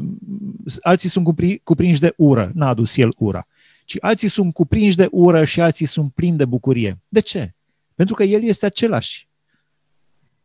alții 0.80 1.08
sunt 1.08 1.24
cupri, 1.24 1.60
cuprinși 1.64 2.00
de 2.00 2.12
ură, 2.16 2.50
n-a 2.54 2.68
adus 2.68 2.96
el 2.96 3.14
ura, 3.16 3.46
ci 3.84 3.96
alții 4.00 4.28
sunt 4.28 4.52
cuprinși 4.52 4.96
de 4.96 5.08
ură 5.10 5.44
și 5.44 5.60
alții 5.60 5.86
sunt 5.86 6.12
plini 6.12 6.36
de 6.36 6.44
bucurie. 6.44 6.98
De 7.08 7.20
ce? 7.20 7.54
Pentru 7.94 8.14
că 8.14 8.22
el 8.22 8.42
este 8.42 8.66
același. 8.66 9.28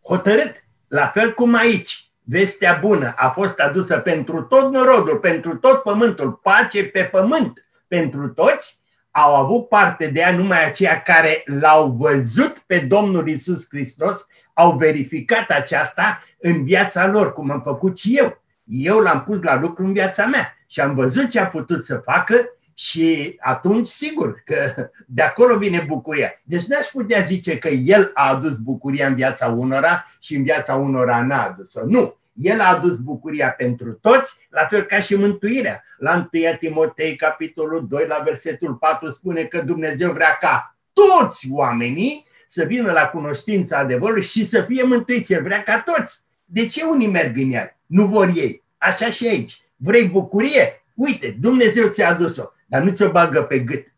Hotărât, 0.02 0.64
la 0.88 1.08
fel 1.08 1.34
cum 1.34 1.56
aici. 1.56 2.08
Vestea 2.26 2.78
bună 2.82 3.14
a 3.18 3.30
fost 3.30 3.60
adusă 3.60 3.98
pentru 3.98 4.42
tot 4.42 4.72
norodul, 4.72 5.18
pentru 5.18 5.56
tot 5.56 5.82
pământul, 5.82 6.32
pace 6.32 6.84
pe 6.84 7.02
pământ, 7.02 7.66
pentru 7.88 8.28
toți, 8.28 8.80
au 9.15 9.36
avut 9.36 9.67
parte 9.67 10.08
de 10.08 10.20
ea 10.20 10.36
numai 10.36 10.65
aceia 10.65 11.01
care 11.01 11.43
l-au 11.46 11.89
văzut 11.91 12.58
pe 12.58 12.79
Domnul 12.79 13.27
Isus 13.27 13.67
Hristos, 13.70 14.27
au 14.53 14.72
verificat 14.77 15.50
aceasta 15.50 16.24
în 16.39 16.63
viața 16.63 17.08
lor, 17.08 17.34
cum 17.34 17.51
am 17.51 17.62
făcut 17.62 17.98
și 17.98 18.17
eu. 18.17 18.41
Eu 18.63 19.00
l-am 19.00 19.24
pus 19.24 19.41
la 19.41 19.60
lucru 19.60 19.84
în 19.84 19.93
viața 19.93 20.25
mea 20.25 20.58
și 20.67 20.79
am 20.79 20.96
văzut 20.96 21.29
ce 21.29 21.39
a 21.39 21.48
putut 21.48 21.86
să 21.86 21.96
facă 21.96 22.36
și 22.74 23.36
atunci, 23.39 23.88
sigur, 23.88 24.41
că 24.46 24.89
de 25.08 25.22
acolo 25.22 25.58
vine 25.58 25.86
bucuria. 25.88 26.34
Deci 26.43 26.65
n-aș 26.65 26.86
putea 26.86 27.20
zice 27.22 27.58
că 27.58 27.67
el 27.67 28.12
a 28.13 28.29
adus 28.29 28.58
bucuria 28.58 29.08
în 29.08 29.15
viața 29.15 29.48
unora 29.48 30.08
și 30.20 30.36
în 30.36 30.43
viața 30.43 30.75
unora 30.75 31.24
n-a 31.24 31.43
adus-o. 31.43 31.86
Nu, 31.86 32.17
el 32.42 32.60
a 32.60 32.68
adus 32.68 32.98
bucuria 32.98 33.50
pentru 33.50 33.94
toți, 34.02 34.48
la 34.50 34.66
fel 34.66 34.84
ca 34.84 35.00
și 35.00 35.16
mântuirea. 35.16 35.84
La 35.98 36.28
1 36.32 36.56
Timotei, 36.60 37.16
capitolul 37.16 37.88
2, 37.90 38.06
la 38.08 38.22
versetul 38.24 38.74
4, 38.74 39.10
spune 39.10 39.44
că 39.44 39.62
Dumnezeu 39.62 40.12
vrea 40.12 40.38
ca 40.42 40.75
toți 40.94 41.48
oamenii 41.52 42.25
să 42.48 42.63
vină 42.63 42.92
la 42.92 43.08
cunoștința 43.08 43.78
adevărului 43.78 44.24
și 44.24 44.46
să 44.46 44.62
fie 44.62 44.84
mântuiți. 44.84 45.34
El 45.34 45.44
vrea 45.44 45.63
ca 45.63 45.80
toți. 45.80 46.24
De 46.46 46.68
ce 46.68 46.84
unii 46.84 47.08
merg 47.08 47.38
în 47.38 47.52
el? 47.52 47.75
Nu 47.86 48.06
vor 48.06 48.32
ei. 48.36 48.63
Așa 48.78 49.10
și 49.10 49.28
aici. 49.28 49.62
Vrei 49.75 50.08
bucurie? 50.08 50.82
Uite, 50.94 51.36
Dumnezeu 51.40 51.88
ți-a 51.88 52.10
adus-o, 52.10 52.44
dar 52.66 52.82
nu 52.82 52.92
ți-o 52.92 53.12
bagă 53.12 53.42
pe 53.42 53.60
gât. 53.60 53.93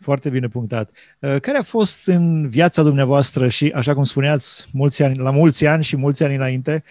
Foarte 0.00 0.30
bine 0.30 0.48
punctat. 0.48 0.90
Uh, 1.18 1.36
care 1.40 1.58
a 1.58 1.62
fost 1.62 2.06
în 2.06 2.48
viața 2.48 2.82
dumneavoastră 2.82 3.48
și, 3.48 3.72
așa 3.74 3.94
cum 3.94 4.04
spuneați, 4.04 4.68
mulți 4.72 5.02
ani, 5.02 5.16
la 5.16 5.30
mulți 5.30 5.66
ani 5.66 5.84
și 5.84 5.96
mulți 5.96 6.22
ani 6.24 6.34
înainte, 6.34 6.84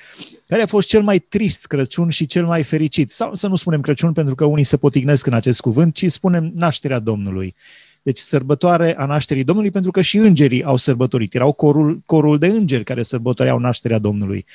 care 0.48 0.62
a 0.62 0.66
fost 0.66 0.88
cel 0.88 1.02
mai 1.02 1.20
trist 1.20 1.66
Crăciun 1.66 2.10
și 2.10 2.26
cel 2.26 2.46
mai 2.46 2.64
fericit? 2.64 3.12
Sau 3.12 3.36
să 3.36 3.48
nu 3.48 3.56
spunem 3.56 3.82
Crăciun 3.82 4.14
pentru 4.14 4.36
că 4.36 4.46
unii 4.46 4.64
se 4.64 4.78
potignesc 4.78 5.26
în 5.26 5.34
acest 5.34 5.62
cuvânt, 5.62 5.94
ci 5.94 6.12
spunem 6.12 6.52
nașterea 6.56 7.00
Domnului. 7.00 7.56
Deci 8.02 8.18
sărbătoare 8.18 8.98
a 8.98 9.06
nașterii 9.06 9.44
Domnului 9.44 9.72
pentru 9.72 9.92
că 9.92 10.02
și 10.02 10.18
îngerii 10.18 10.64
au 10.64 10.78
sărbătorit. 10.78 11.34
Erau 11.34 11.52
corul, 11.52 12.02
corul 12.06 12.38
de 12.38 12.48
îngeri 12.48 12.84
care 12.84 13.04
sărbătoreau 13.04 13.60
nașterea 13.60 14.00
Domnului. 14.00 14.46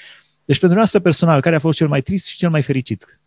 Deci 0.45 0.59
pentru 0.59 0.77
noastră 0.77 1.01
personal, 1.01 1.41
care 1.41 1.57
a 1.57 1.59
fost 1.59 1.77
cel 1.77 1.89
mai 1.89 2.01
trist 2.01 2.27
și 2.27 2.37
cel 2.37 2.51
mai 2.51 2.63
fericit 2.63 3.19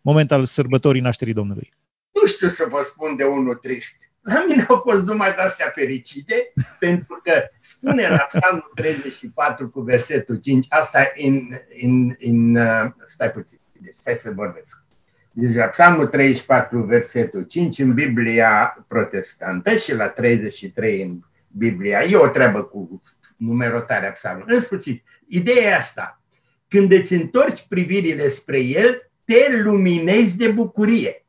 moment 0.00 0.32
al 0.32 0.44
sărbătorii 0.44 1.00
nașterii 1.00 1.34
Domnului? 1.34 1.72
Nu 2.12 2.26
știu 2.26 2.48
să 2.48 2.66
vă 2.70 2.82
spun 2.84 3.16
de 3.16 3.24
unul 3.24 3.54
trist. 3.54 3.96
La 4.28 4.44
mine 4.48 4.64
au 4.68 4.76
fost 4.76 5.04
numai 5.04 5.34
de-astea 5.34 5.70
fericite, 5.74 6.52
pentru 6.80 7.20
că 7.22 7.32
spune 7.60 8.08
la 8.08 8.16
Psalmul 8.16 8.72
34 8.74 9.68
cu 9.68 9.80
versetul 9.80 10.36
5, 10.36 10.66
asta 10.68 11.12
în, 11.16 11.58
în, 11.82 12.14
în 12.18 12.54
uh, 12.54 12.90
stai 13.06 13.30
puțin, 13.30 13.58
stai 13.92 14.14
să 14.14 14.30
vorbesc. 14.34 14.84
Deci 15.32 15.54
la 15.54 15.64
Psalmul 15.64 16.06
34, 16.06 16.80
versetul 16.80 17.42
5 17.42 17.78
în 17.78 17.94
Biblia 17.94 18.84
protestantă 18.88 19.76
și 19.76 19.94
la 19.94 20.08
33 20.08 21.02
în 21.02 21.18
Biblia. 21.58 22.02
E 22.02 22.16
o 22.16 22.28
treabă 22.28 22.62
cu 22.62 23.00
numerotarea 23.36 24.10
psalmului. 24.10 24.54
În 24.54 24.60
sfârșit, 24.60 25.04
ideea 25.28 25.70
e 25.70 25.74
asta. 25.74 26.20
Când 26.68 26.92
îți 26.92 27.12
întorci 27.12 27.66
privirile 27.68 28.28
spre 28.28 28.58
el, 28.58 29.10
te 29.24 29.62
luminezi 29.62 30.36
de 30.36 30.48
bucurie. 30.48 31.26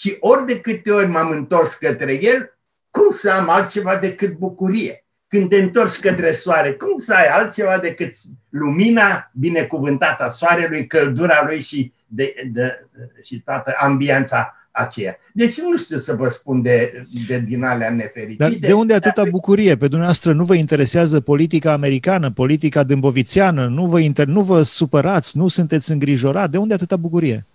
Și 0.00 0.16
ori 0.20 0.46
de 0.46 0.60
câte 0.60 0.90
ori 0.90 1.06
m-am 1.06 1.30
întors 1.30 1.74
către 1.74 2.24
el, 2.24 2.58
cum 2.90 3.10
să 3.10 3.30
am 3.30 3.48
altceva 3.48 3.96
decât 3.96 4.36
bucurie? 4.36 5.04
Când 5.28 5.48
te 5.48 5.56
întorci 5.56 5.98
către 5.98 6.32
soare, 6.32 6.72
cum 6.72 6.98
să 6.98 7.14
ai 7.14 7.26
altceva 7.26 7.78
decât 7.78 8.12
lumina 8.48 9.30
binecuvântată 9.32 10.22
a 10.24 10.28
soarelui, 10.28 10.86
căldura 10.86 11.42
lui 11.46 11.60
și, 11.60 11.92
de, 12.06 12.34
de, 12.52 12.88
și 13.24 13.40
toată 13.44 13.74
ambianța 13.78 14.54
aceea. 14.70 15.16
Deci 15.32 15.60
nu 15.60 15.76
știu 15.76 15.98
să 15.98 16.14
vă 16.14 16.28
spun 16.28 16.62
de, 16.62 17.04
de 17.26 17.38
din 17.38 17.64
alea 17.64 17.90
nefericite. 17.90 18.48
Dar 18.48 18.52
de 18.60 18.72
unde 18.72 18.94
atâta 18.94 19.24
bucurie? 19.24 19.76
Pe 19.76 19.86
dumneavoastră 19.86 20.32
nu 20.32 20.44
vă 20.44 20.54
interesează 20.54 21.20
politica 21.20 21.72
americană, 21.72 22.30
politica 22.30 22.82
dâmbovițiană, 22.82 23.66
nu 23.66 23.86
vă, 23.86 23.98
inter... 23.98 24.26
nu 24.26 24.40
vă 24.40 24.62
supărați, 24.62 25.36
nu 25.36 25.48
sunteți 25.48 25.92
îngrijorat? 25.92 26.50
De 26.50 26.58
unde 26.58 26.74
atâta 26.74 26.96
bucurie? 26.96 27.46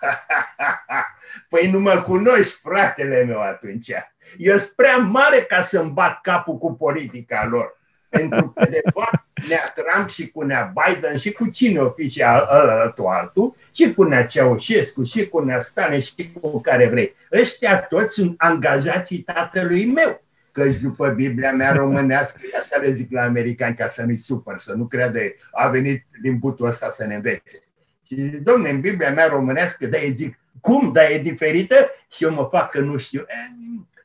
păi 1.52 1.70
nu 1.70 1.80
mă 1.80 2.02
cunoști, 2.06 2.60
fratele 2.62 3.24
meu, 3.24 3.40
atunci. 3.40 3.90
Eu 4.38 4.56
sunt 4.56 4.72
prea 4.76 4.96
mare 4.96 5.42
ca 5.42 5.60
să-mi 5.60 5.90
bat 5.90 6.20
capul 6.20 6.58
cu 6.58 6.74
politica 6.74 7.46
lor. 7.50 7.80
Pentru 8.08 8.52
că, 8.54 8.66
de 8.70 8.80
fapt, 8.94 9.24
nea 9.48 9.74
Trump 9.74 10.08
și 10.08 10.28
cu 10.28 10.42
nea 10.42 10.72
Biden 10.74 11.16
și 11.16 11.32
cu 11.32 11.48
cine 11.48 11.80
o 11.80 11.90
fi 11.90 12.10
și 12.10 12.22
altul 12.22 13.06
altul, 13.06 13.56
și 13.72 13.94
cu 13.94 14.02
nea 14.02 14.26
Ceaușescu, 14.26 15.04
și 15.04 15.28
cu 15.28 15.44
nea 15.44 15.60
Stalin, 15.60 16.00
și 16.00 16.32
cu 16.40 16.60
care 16.60 16.88
vrei. 16.88 17.14
Ăștia 17.32 17.80
toți 17.80 18.14
sunt 18.14 18.34
angajații 18.36 19.18
tatălui 19.18 19.84
meu. 19.84 20.22
Că 20.52 20.66
după 20.82 21.08
Biblia 21.08 21.52
mea 21.52 21.72
românească, 21.72 22.40
asta 22.58 22.78
le 22.78 22.92
zic 22.92 23.12
la 23.12 23.22
americani 23.22 23.76
ca 23.76 23.86
să 23.86 24.02
nu-i 24.02 24.18
supăr, 24.18 24.58
să 24.58 24.72
nu 24.72 24.84
crede, 24.84 25.34
a 25.50 25.68
venit 25.68 26.04
din 26.22 26.38
butul 26.38 26.66
ăsta 26.66 26.88
să 26.88 27.06
ne 27.06 27.14
învețe. 27.14 27.62
Și 28.06 28.14
domne, 28.42 28.70
în 28.70 28.80
Biblia 28.80 29.10
mea 29.10 29.26
românească, 29.26 29.86
da, 29.86 29.98
zic, 30.12 30.38
cum, 30.60 30.92
da, 30.92 31.10
e 31.10 31.18
diferită? 31.18 31.90
Și 32.10 32.24
eu 32.24 32.32
mă 32.32 32.48
fac 32.50 32.70
că 32.70 32.80
nu 32.80 32.96
știu. 32.96 33.24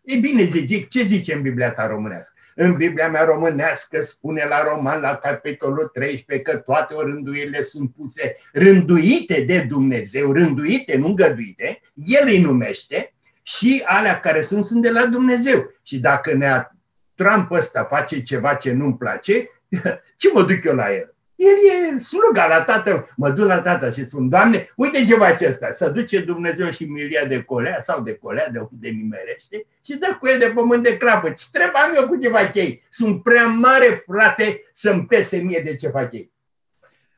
E, 0.04 0.14
e 0.16 0.20
bine, 0.20 0.44
zic, 0.44 0.90
ce 0.90 1.04
zice 1.04 1.34
în 1.34 1.42
Biblia 1.42 1.72
ta 1.72 1.88
românească? 1.88 2.34
În 2.56 2.74
Biblia 2.74 3.10
mea 3.10 3.24
românească 3.24 4.02
spune 4.02 4.46
la 4.50 4.64
Roman, 4.64 5.02
la 5.02 5.16
capitolul 5.16 5.90
13, 5.94 6.52
că 6.52 6.58
toate 6.58 6.94
rânduielile 6.98 7.62
sunt 7.62 7.92
puse 7.92 8.36
rânduite 8.54 9.42
de 9.42 9.60
Dumnezeu, 9.60 10.32
rânduite, 10.32 10.98
nu 10.98 11.08
îngăduite, 11.08 11.82
El 11.94 12.28
îi 12.28 12.42
numește 12.42 13.14
și 13.44 13.84
alea 13.86 14.20
care 14.20 14.42
sunt, 14.42 14.66
sunt 14.66 14.82
de 14.82 14.90
la 14.90 15.06
Dumnezeu. 15.06 15.72
Și 15.84 16.00
dacă 16.00 16.34
ne 16.34 16.68
Trump 17.16 17.52
ăsta 17.52 17.84
face 17.84 18.22
ceva 18.22 18.54
ce 18.54 18.72
nu-mi 18.72 18.98
place, 18.98 19.50
ce 20.18 20.32
mă 20.34 20.44
duc 20.44 20.64
eu 20.64 20.76
la 20.76 20.94
el? 20.94 21.16
El 21.38 21.96
e 21.96 22.00
sluga 22.00 22.48
la 22.48 22.62
tatăl. 22.62 23.14
Mă 23.16 23.30
duc 23.30 23.46
la 23.46 23.60
tată 23.60 23.92
și 23.92 24.06
spun, 24.06 24.30
Doamne, 24.30 24.74
uite 24.76 25.06
ce 25.06 25.14
face 25.14 25.48
ăsta. 25.48 25.72
Să 25.72 25.90
duce 25.90 26.20
Dumnezeu 26.20 26.72
și 26.72 26.84
milia 26.84 27.26
de 27.26 27.42
colea 27.42 27.78
sau 27.82 28.02
de 28.02 28.14
colea, 28.14 28.50
de 28.52 28.60
de 28.72 28.90
nimerește 28.90 29.66
și 29.86 29.94
dă 29.98 30.18
cu 30.20 30.28
el 30.28 30.40
de 30.40 30.52
pământ 30.56 30.84
de 30.84 30.98
crapă. 30.98 31.30
Ce 31.30 31.46
trebuie 31.52 31.82
am 31.82 31.94
eu 31.96 32.08
cu 32.08 32.22
ce 32.22 32.30
fac 32.30 32.56
ei? 32.56 32.84
Sunt 32.90 33.24
prea 33.24 33.46
mare, 33.46 34.04
frate, 34.06 34.62
să-mi 34.74 35.06
pese 35.06 35.38
mie 35.38 35.62
de 35.64 35.76
ce 35.76 35.88
fac 35.88 36.14
ei. 36.14 36.32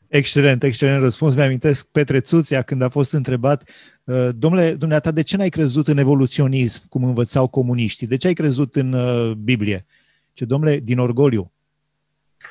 Excelent, 0.07 0.63
excelent 0.63 1.01
răspuns. 1.01 1.35
Mi-amintesc 1.35 1.87
Petre 1.91 2.19
Țuția 2.19 2.61
când 2.61 2.81
a 2.81 2.89
fost 2.89 3.13
întrebat 3.13 3.69
uh, 4.03 4.29
Domnule, 4.35 4.73
dumneata, 4.73 5.11
de 5.11 5.21
ce 5.21 5.37
n-ai 5.37 5.49
crezut 5.49 5.87
în 5.87 5.97
evoluționism, 5.97 6.87
cum 6.89 7.03
învățau 7.03 7.47
comuniștii? 7.47 8.07
De 8.07 8.17
ce 8.17 8.27
ai 8.27 8.33
crezut 8.33 8.75
în 8.75 8.93
uh, 8.93 9.31
Biblie? 9.31 9.85
Ce, 10.33 10.45
domnule, 10.45 10.77
din 10.77 10.99
orgoliu. 10.99 11.51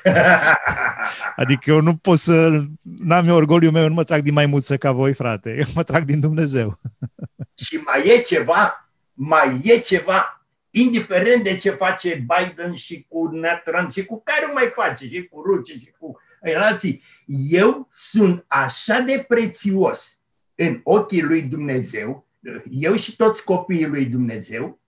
Adică 1.35 1.69
eu 1.69 1.81
nu 1.81 1.95
pot 1.95 2.19
să... 2.19 2.63
N-am 2.81 3.27
eu 3.27 3.35
orgoliu 3.35 3.71
meu, 3.71 3.81
eu 3.81 3.87
nu 3.87 3.93
mă 3.93 4.03
trag 4.03 4.21
din 4.21 4.33
maimuță 4.33 4.77
ca 4.77 4.91
voi, 4.91 5.13
frate. 5.13 5.55
Eu 5.57 5.65
mă 5.75 5.83
trag 5.83 6.03
din 6.03 6.19
Dumnezeu. 6.19 6.79
Și 7.65 7.75
mai 7.75 8.07
e 8.07 8.21
ceva, 8.21 8.91
mai 9.13 9.61
e 9.63 9.77
ceva, 9.77 10.43
indiferent 10.69 11.43
de 11.43 11.55
ce 11.55 11.69
face 11.69 12.25
Biden 12.27 12.75
și 12.75 13.05
cu 13.07 13.31
Trump 13.65 13.91
și 13.91 14.05
cu 14.05 14.21
care 14.23 14.45
o 14.49 14.53
mai 14.53 14.71
face, 14.75 15.07
și 15.07 15.23
cu 15.23 15.41
Ruce 15.41 15.73
și 15.73 15.93
cu 15.99 16.19
alții. 16.57 17.03
Eu 17.49 17.87
sunt 17.91 18.45
așa 18.47 18.99
de 18.99 19.25
prețios 19.27 20.21
în 20.55 20.79
ochii 20.83 21.21
lui 21.21 21.41
Dumnezeu, 21.41 22.27
eu 22.69 22.95
și 22.95 23.15
toți 23.15 23.43
copiii 23.43 23.85
lui 23.85 24.05
Dumnezeu, 24.05 24.79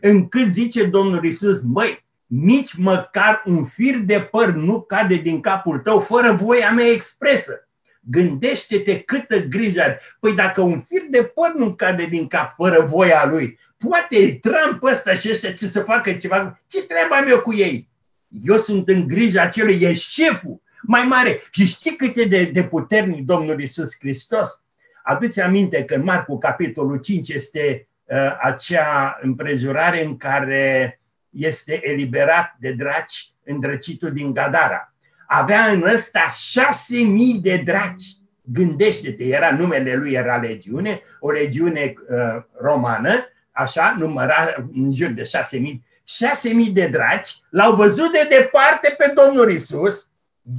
încât 0.00 0.50
zice 0.50 0.84
Domnul 0.84 1.24
Isus, 1.24 1.62
măi, 1.62 2.04
nici 2.30 2.74
măcar 2.74 3.42
un 3.46 3.64
fir 3.64 3.96
de 3.96 4.28
păr 4.30 4.48
nu 4.48 4.80
cade 4.80 5.14
din 5.14 5.40
capul 5.40 5.78
tău 5.78 6.00
fără 6.00 6.32
voia 6.32 6.70
mea 6.70 6.86
expresă. 6.86 7.68
Gândește-te 8.00 9.00
câtă 9.00 9.38
grijă 9.38 9.82
are. 9.82 10.00
Păi 10.20 10.34
dacă 10.34 10.60
un 10.60 10.80
fir 10.88 11.02
de 11.10 11.22
păr 11.22 11.52
nu 11.56 11.74
cade 11.74 12.04
din 12.04 12.26
cap 12.26 12.54
fără 12.54 12.84
voia 12.84 13.26
lui, 13.26 13.58
poate 13.78 14.38
Trump 14.42 14.82
ăsta 14.82 15.14
și 15.14 15.30
ăștia 15.30 15.52
ce 15.52 15.66
să 15.66 15.80
facă 15.80 16.12
ceva, 16.12 16.60
ce 16.66 16.82
treabă 16.86 17.14
am 17.14 17.28
eu 17.28 17.40
cu 17.40 17.54
ei? 17.54 17.88
Eu 18.44 18.56
sunt 18.56 18.88
în 18.88 19.06
grija 19.06 19.42
acelui, 19.42 19.80
e 19.80 19.94
șeful 19.94 20.62
mai 20.82 21.02
mare. 21.02 21.42
Și 21.50 21.66
știi 21.66 21.96
cât 21.96 22.16
e 22.16 22.24
de, 22.24 22.44
de 22.44 22.64
puternic 22.64 23.24
Domnul 23.24 23.60
Isus 23.60 23.96
Hristos? 23.98 24.62
Aduți 25.02 25.40
aminte 25.40 25.84
că 25.84 25.94
în 25.94 26.04
Marcu, 26.04 26.38
capitolul 26.38 26.98
5, 26.98 27.28
este 27.28 27.88
uh, 28.04 28.16
acea 28.40 29.18
împrejurare 29.22 30.04
în 30.04 30.16
care 30.16 30.99
este 31.30 31.88
eliberat 31.88 32.54
de 32.58 32.72
draci 32.72 33.30
îndrăcitul 33.44 34.12
din 34.12 34.32
Gadara. 34.32 34.92
Avea 35.26 35.66
în 35.66 35.82
ăsta 35.94 36.30
șase 36.34 36.98
mii 36.98 37.40
de 37.42 37.62
draci. 37.64 38.04
Gândește-te, 38.42 39.24
era 39.24 39.56
numele 39.56 39.94
lui, 39.94 40.12
era 40.12 40.36
legiune, 40.36 41.00
o 41.20 41.30
legiune 41.30 41.94
uh, 41.96 42.42
romană, 42.60 43.28
așa, 43.52 43.94
număra 43.98 44.54
în 44.74 44.94
jur 44.94 45.08
de 45.08 45.24
șase 45.24 45.58
mii. 45.58 45.84
Șase 46.04 46.52
mii 46.52 46.70
de 46.70 46.86
draci 46.86 47.36
l-au 47.50 47.74
văzut 47.74 48.12
de 48.12 48.26
departe 48.28 48.94
pe 48.98 49.12
Domnul 49.14 49.52
Isus, 49.52 50.10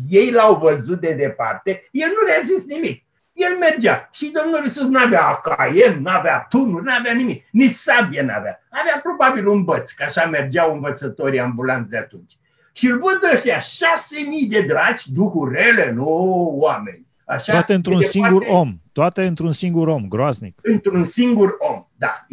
ei 0.10 0.32
l-au 0.32 0.56
văzut 0.56 1.00
de 1.00 1.14
departe, 1.14 1.88
el 1.92 2.08
nu 2.08 2.26
le-a 2.26 2.40
zis 2.44 2.66
nimic. 2.66 3.04
El 3.34 3.58
mergea 3.60 4.10
și 4.12 4.32
Domnul 4.42 4.64
Iisus 4.64 4.88
nu 4.88 5.00
avea 5.00 5.26
acaien, 5.26 6.02
nu 6.02 6.10
avea 6.10 6.46
tunuri, 6.50 6.84
nu 6.84 6.92
avea 7.00 7.14
nimic, 7.14 7.46
nici 7.52 7.74
sabie 7.74 8.22
nu 8.22 8.34
avea. 8.36 8.64
Avea 8.70 9.00
probabil 9.04 9.48
un 9.48 9.64
băț, 9.64 9.92
că 9.92 10.04
așa 10.04 10.26
mergeau 10.26 10.74
învățătorii 10.74 11.40
ambulanți 11.40 11.90
de 11.90 11.98
atunci. 11.98 12.38
Și 12.74 12.88
îl 12.88 13.00
văd 13.00 13.32
ăștia, 13.34 13.60
șase 13.60 14.26
mii 14.28 14.48
de 14.48 14.62
draci, 14.62 15.08
duhuri 15.08 15.56
rele, 15.56 15.92
nu 15.92 16.06
oameni. 16.60 17.08
Așa? 17.32 17.52
Toate 17.52 17.74
într-un 17.74 18.02
singur 18.02 18.46
om. 18.48 18.78
Toate 18.92 19.26
într-un 19.26 19.52
singur 19.52 19.88
om, 19.88 20.08
groaznic. 20.08 20.60
Într-un 20.62 21.04
singur 21.04 21.56
om, 21.60 21.88
da. 21.96 22.26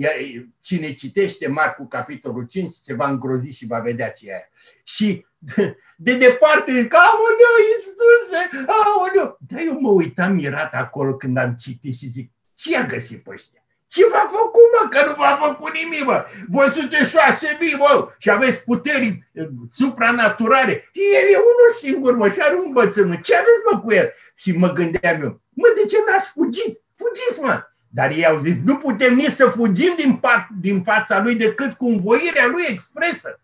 Cine 0.60 0.92
citește 0.92 1.48
Marcu 1.48 1.86
capitolul 1.86 2.46
5 2.46 2.72
se 2.72 2.94
va 2.94 3.08
îngrozi 3.08 3.50
și 3.50 3.66
va 3.66 3.78
vedea 3.78 4.10
ce 4.10 4.30
e 4.30 4.48
Și 4.84 5.26
de 6.06 6.16
departe, 6.16 6.86
că 6.86 6.96
aoleu, 6.96 7.54
Iisuse, 7.68 8.66
aoleu. 8.66 9.38
Dar 9.48 9.60
eu 9.60 9.80
mă 9.80 9.90
uitam 9.90 10.32
mirat 10.32 10.74
acolo 10.74 11.14
când 11.14 11.36
am 11.36 11.54
citit 11.54 11.96
și 11.96 12.08
zic, 12.08 12.32
ce 12.54 12.76
a 12.76 12.86
găsit 12.86 13.22
pe 13.22 13.30
ăștia? 13.30 13.57
Ce 13.88 14.02
v-a 14.12 14.26
făcut, 14.30 14.68
mă, 14.74 14.88
că 14.90 15.00
nu 15.06 15.14
v-a 15.20 15.34
făcut 15.44 15.72
nimic, 15.72 16.04
mă? 16.04 16.24
Voi 16.48 16.68
sunteți 16.68 17.10
șase 17.10 17.56
mii, 17.60 17.76
mă, 17.78 18.08
și 18.18 18.30
aveți 18.30 18.64
puteri 18.64 19.28
eh, 19.32 19.46
supranaturale. 19.70 20.72
El 20.92 21.26
e 21.32 21.36
unul 21.36 21.70
singur, 21.80 22.16
mă, 22.16 22.28
și 22.28 22.38
are 22.40 22.54
un 22.64 22.72
bățân. 22.72 23.20
Ce 23.22 23.34
aveți, 23.34 23.64
mă, 23.70 23.80
cu 23.80 23.92
el? 23.92 24.12
Și 24.34 24.52
mă 24.52 24.72
gândeam 24.72 25.22
eu, 25.22 25.40
mă, 25.50 25.68
de 25.76 25.86
ce 25.88 25.96
n-ați 26.06 26.30
fugit? 26.30 26.80
Fugiți, 26.96 27.40
mă! 27.40 27.62
Dar 27.90 28.10
ei 28.10 28.26
au 28.26 28.38
zis, 28.38 28.56
nu 28.64 28.76
putem 28.76 29.14
nici 29.14 29.30
să 29.30 29.46
fugim 29.46 29.94
din, 29.96 30.20
pa- 30.26 30.48
din 30.60 30.82
fața 30.82 31.22
lui 31.22 31.34
decât 31.34 31.72
cu 31.72 31.86
învoirea 31.86 32.46
lui 32.46 32.64
expresă. 32.68 33.40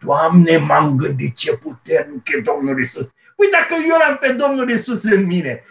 Doamne, 0.00 0.56
m-am 0.56 0.96
gândit 0.96 1.36
ce 1.36 1.56
puternic 1.56 2.28
e 2.28 2.40
Domnul 2.40 2.80
Isus. 2.80 3.08
Păi 3.40 3.48
dacă 3.50 3.74
eu 3.88 3.96
l-am 3.98 4.16
pe 4.16 4.32
Domnul 4.32 4.70
Isus 4.70 5.02
în 5.02 5.24
mine, 5.24 5.64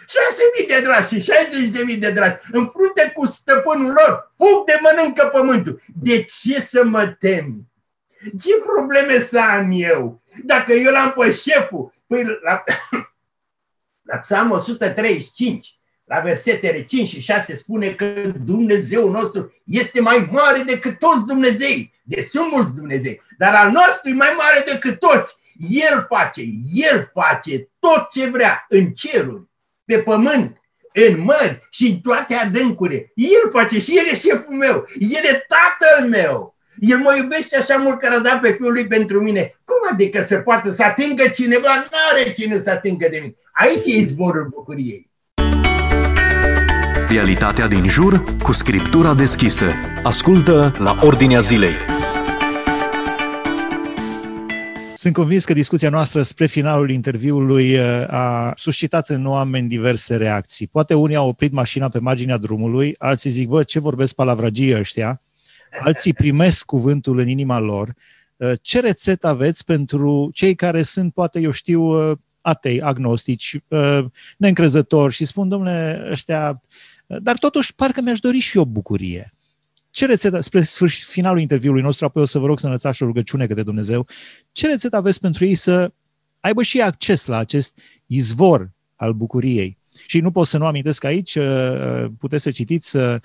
6.000 0.62 0.66
de 0.68 0.80
dragi 0.80 1.20
și 1.20 1.32
60.000 1.92 1.98
de 1.98 2.10
dragi, 2.10 2.36
în 2.52 2.68
frunte 2.68 3.10
cu 3.14 3.26
stăpânul 3.26 3.86
lor, 3.86 4.32
fug 4.36 4.64
de 4.64 4.78
mănâncă 4.80 5.30
pământul. 5.32 5.82
De 6.02 6.22
ce 6.22 6.60
să 6.60 6.84
mă 6.84 7.06
tem? 7.06 7.70
Ce 8.42 8.50
probleme 8.66 9.18
să 9.18 9.40
am 9.40 9.70
eu? 9.74 10.22
Dacă 10.44 10.72
eu 10.72 10.92
l-am 10.92 11.12
pe 11.12 11.30
șeful, 11.30 11.94
păi 12.06 12.24
la, 12.24 12.64
la 14.10 14.16
Psalm 14.16 14.50
135, 14.50 15.78
la 16.04 16.20
versetele 16.20 16.84
5 16.84 17.08
și 17.08 17.20
6 17.20 17.54
spune 17.54 17.90
că 17.90 18.04
Dumnezeu 18.44 19.10
nostru 19.10 19.54
este 19.64 20.00
mai 20.00 20.28
mare 20.30 20.62
decât 20.62 20.98
toți 20.98 21.26
Dumnezei. 21.26 21.94
De 22.02 22.22
sunt 22.22 22.50
mulți 22.50 22.74
Dumnezei, 22.74 23.22
dar 23.38 23.54
al 23.54 23.70
nostru 23.70 24.10
e 24.10 24.14
mai 24.14 24.34
mare 24.36 24.64
decât 24.72 24.98
toți. 24.98 25.38
El 25.68 26.06
face, 26.08 26.42
El 26.72 27.10
face 27.14 27.68
tot 27.78 28.08
ce 28.10 28.30
vrea 28.30 28.64
în 28.68 28.90
ceruri, 28.90 29.42
pe 29.84 29.98
pământ, 29.98 30.60
în 30.92 31.20
mări 31.20 31.66
și 31.70 31.86
în 31.86 31.98
toate 31.98 32.34
adâncurile. 32.34 33.12
El 33.14 33.50
face 33.50 33.80
și 33.80 33.98
El 33.98 34.04
e 34.12 34.16
șeful 34.16 34.54
meu, 34.54 34.86
El 34.98 35.24
e 35.24 35.46
tatăl 35.48 36.08
meu. 36.08 36.54
El 36.78 36.98
mă 36.98 37.14
iubește 37.16 37.56
așa 37.56 37.76
mult 37.76 37.98
că 37.98 38.06
a 38.06 38.18
dat 38.18 38.40
pe 38.40 38.50
fiul 38.50 38.72
lui 38.72 38.86
pentru 38.86 39.20
mine. 39.22 39.54
Cum 39.64 39.92
adică 39.92 40.20
se 40.20 40.36
poate 40.36 40.72
să 40.72 40.82
atingă 40.84 41.28
cineva? 41.28 41.74
Nu 41.74 41.98
are 42.12 42.32
cine 42.32 42.60
să 42.60 42.70
atingă 42.70 43.06
de 43.10 43.18
mine. 43.18 43.34
Aici 43.52 43.86
e 43.86 43.96
izvorul 43.96 44.48
bucuriei. 44.50 45.10
Realitatea 47.08 47.66
din 47.66 47.88
jur 47.88 48.24
cu 48.42 48.52
scriptura 48.52 49.14
deschisă. 49.14 49.66
Ascultă 50.02 50.74
la 50.78 50.98
Ordinea 51.02 51.40
Zilei. 51.40 51.74
Sunt 55.00 55.14
convins 55.14 55.44
că 55.44 55.52
discuția 55.52 55.90
noastră 55.90 56.22
spre 56.22 56.46
finalul 56.46 56.90
interviului 56.90 57.78
uh, 57.78 58.04
a 58.08 58.52
suscitat 58.56 59.08
în 59.08 59.26
oameni 59.26 59.68
diverse 59.68 60.16
reacții. 60.16 60.66
Poate 60.66 60.94
unii 60.94 61.16
au 61.16 61.28
oprit 61.28 61.52
mașina 61.52 61.88
pe 61.88 61.98
marginea 61.98 62.36
drumului, 62.36 62.94
alții 62.98 63.30
zic, 63.30 63.48
bă, 63.48 63.62
ce 63.62 63.80
vorbesc 63.80 64.14
palavragii 64.14 64.78
ăștia? 64.78 65.22
Alții 65.84 66.12
primesc 66.12 66.66
cuvântul 66.66 67.18
în 67.18 67.28
inima 67.28 67.58
lor. 67.58 67.94
Uh, 68.36 68.52
ce 68.62 68.80
rețetă 68.80 69.26
aveți 69.26 69.64
pentru 69.64 70.30
cei 70.32 70.54
care 70.54 70.82
sunt, 70.82 71.12
poate, 71.12 71.40
eu 71.40 71.50
știu, 71.50 72.10
uh, 72.10 72.16
atei, 72.40 72.82
agnostici, 72.82 73.58
neîncrezători 74.36 75.14
și 75.14 75.24
spun, 75.24 75.48
domnule, 75.48 76.06
ăștia 76.10 76.60
dar 77.06 77.38
totuși, 77.38 77.74
parcă 77.74 78.00
mi-aș 78.00 78.18
dori 78.18 78.38
și 78.38 78.56
eu 78.56 78.64
bucurie. 78.64 79.34
Ce 79.90 80.06
rețetă, 80.06 80.40
spre 80.40 80.62
sfârșit, 80.62 81.08
finalul 81.08 81.40
interviului 81.40 81.82
nostru, 81.82 82.04
apoi 82.04 82.22
o 82.22 82.26
să 82.26 82.38
vă 82.38 82.46
rog 82.46 82.58
să 82.58 82.66
înălțați 82.66 83.02
o 83.02 83.06
rugăciune 83.06 83.46
către 83.46 83.62
Dumnezeu, 83.62 84.06
ce 84.52 84.66
rețetă 84.66 84.96
aveți 84.96 85.20
pentru 85.20 85.44
ei 85.44 85.54
să 85.54 85.92
aibă 86.40 86.62
și 86.62 86.80
acces 86.80 87.26
la 87.26 87.36
acest 87.36 87.80
izvor 88.06 88.70
al 88.96 89.12
bucuriei? 89.12 89.78
Și 90.06 90.20
nu 90.20 90.30
pot 90.30 90.46
să 90.46 90.58
nu 90.58 90.66
amintesc 90.66 91.04
aici, 91.04 91.34
uh, 91.34 92.04
puteți 92.18 92.42
să 92.42 92.50
citiți, 92.50 92.96
uh, 92.96 93.16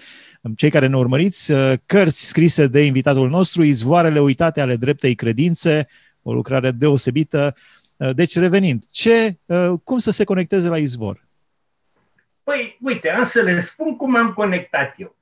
cei 0.56 0.70
care 0.70 0.88
ne 0.88 0.98
urmăriți, 0.98 1.52
uh, 1.52 1.74
cărți 1.86 2.28
scrise 2.28 2.68
de 2.68 2.82
invitatul 2.82 3.30
nostru, 3.30 3.64
Izvoarele 3.64 4.20
uitate 4.20 4.62
ale 4.62 4.76
dreptei 4.76 5.16
credințe, 5.16 5.88
o 6.22 6.34
lucrare 6.34 6.72
deosebită. 6.72 7.56
Deci, 8.14 8.36
revenind, 8.38 8.84
ce, 8.92 9.38
cum 9.84 9.98
să 9.98 10.12
se 10.12 10.24
conecteze 10.24 10.68
la 10.68 10.78
izvor? 10.78 11.28
Păi, 12.44 12.78
uite, 12.82 13.10
am 13.10 13.24
să 13.24 13.42
le 13.42 13.60
spun 13.60 13.96
cum 13.96 14.16
am 14.16 14.34
conectat 14.34 14.96
eu. 14.98 15.16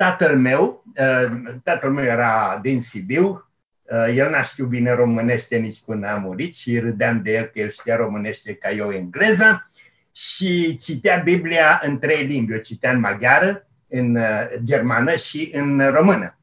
Tatăl 0.00 0.36
meu, 0.36 0.84
uh, 0.96 1.54
tatăl 1.64 1.90
meu 1.90 2.04
era 2.04 2.58
din 2.62 2.80
Sibiu, 2.80 3.44
uh, 3.82 4.16
el 4.16 4.30
n-a 4.30 4.42
știut 4.42 4.68
bine 4.68 4.94
românește 4.94 5.56
nici 5.56 5.80
până 5.84 6.08
a 6.08 6.14
murit 6.14 6.54
și 6.54 6.78
râdeam 6.78 7.22
de 7.22 7.30
el 7.30 7.44
că 7.44 7.58
el 7.58 7.70
știa 7.70 7.96
românește 7.96 8.54
ca 8.54 8.70
eu 8.70 8.92
engleză 8.92 9.70
și 10.12 10.76
citea 10.76 11.16
Biblia 11.16 11.80
în 11.84 11.98
trei 11.98 12.26
limbi. 12.26 12.52
Eu 12.52 12.58
citea 12.58 12.90
în 12.90 13.00
maghiară, 13.00 13.66
în 13.88 14.16
uh, 14.16 14.46
germană 14.64 15.14
și 15.14 15.50
în 15.54 15.90
română. 15.90 16.38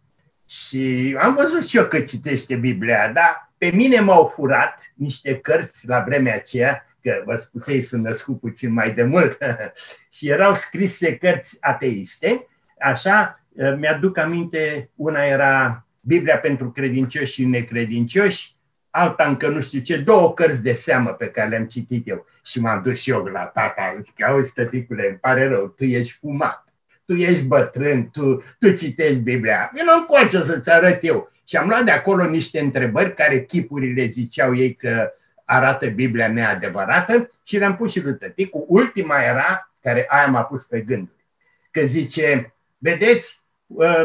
Și 0.46 1.16
am 1.20 1.36
văzut 1.36 1.66
și 1.66 1.78
eu 1.78 1.86
că 1.86 2.00
citește 2.00 2.56
Biblia, 2.56 3.12
dar 3.14 3.52
pe 3.58 3.70
mine 3.74 4.00
m-au 4.00 4.32
furat 4.36 4.92
niște 4.96 5.38
cărți 5.38 5.88
la 5.88 6.00
vremea 6.00 6.36
aceea 6.36 6.86
că 7.02 7.22
vă 7.26 7.36
spusei, 7.36 7.82
sunt 7.82 8.04
născut 8.04 8.40
puțin 8.40 8.74
mai 8.74 8.92
de 8.94 9.04
mult, 9.04 9.38
și 10.16 10.30
erau 10.30 10.54
scrise 10.54 11.18
cărți 11.18 11.58
ateiste, 11.60 12.48
așa, 12.80 13.42
eh, 13.47 13.47
mi-aduc 13.78 14.18
aminte, 14.18 14.90
una 14.96 15.24
era 15.24 15.86
Biblia 16.02 16.38
pentru 16.38 16.72
credincioși 16.72 17.34
și 17.34 17.46
necredincioși, 17.46 18.56
alta 18.90 19.24
încă 19.24 19.48
nu 19.48 19.62
știu 19.62 19.80
ce, 19.80 19.98
două 19.98 20.34
cărți 20.34 20.64
de 20.64 20.74
seamă 20.74 21.10
pe 21.10 21.26
care 21.26 21.50
le-am 21.50 21.66
citit 21.66 22.08
eu. 22.08 22.26
Și 22.46 22.60
m-am 22.60 22.82
dus 22.82 23.00
și 23.00 23.10
eu 23.10 23.24
la 23.24 23.44
tata, 23.44 23.96
zic, 24.00 24.24
auzi, 24.24 24.54
tăticule, 24.54 25.08
îmi 25.08 25.18
pare 25.18 25.48
rău, 25.48 25.68
tu 25.68 25.84
ești 25.84 26.18
fumat, 26.20 26.74
tu 27.06 27.14
ești 27.14 27.42
bătrân, 27.42 28.10
tu, 28.12 28.44
tu 28.60 28.72
citești 28.72 29.20
Biblia, 29.20 29.72
vino 29.74 29.92
încoace 29.92 30.38
o 30.38 30.44
să-ți 30.44 30.70
arăt 30.70 31.04
eu. 31.04 31.32
Și 31.46 31.58
am 31.58 31.68
luat 31.68 31.84
de 31.84 31.92
acolo 31.92 32.30
niște 32.30 32.60
întrebări 32.60 33.14
care 33.14 33.44
chipurile 33.44 34.06
ziceau 34.06 34.56
ei 34.56 34.74
că 34.74 35.12
arată 35.46 35.88
Biblia 35.88 36.28
neadevărată 36.28 37.30
și 37.44 37.58
le-am 37.58 37.76
pus 37.76 37.92
și 37.92 38.04
lui 38.04 38.16
tăticul. 38.16 38.66
Ultima 38.68 39.22
era, 39.22 39.72
care 39.82 40.06
aia 40.10 40.28
m-a 40.28 40.42
pus 40.42 40.64
pe 40.64 40.80
gânduri, 40.80 41.26
că 41.72 41.82
zice, 41.86 42.54
vedeți, 42.78 43.40
uh, 43.42 43.47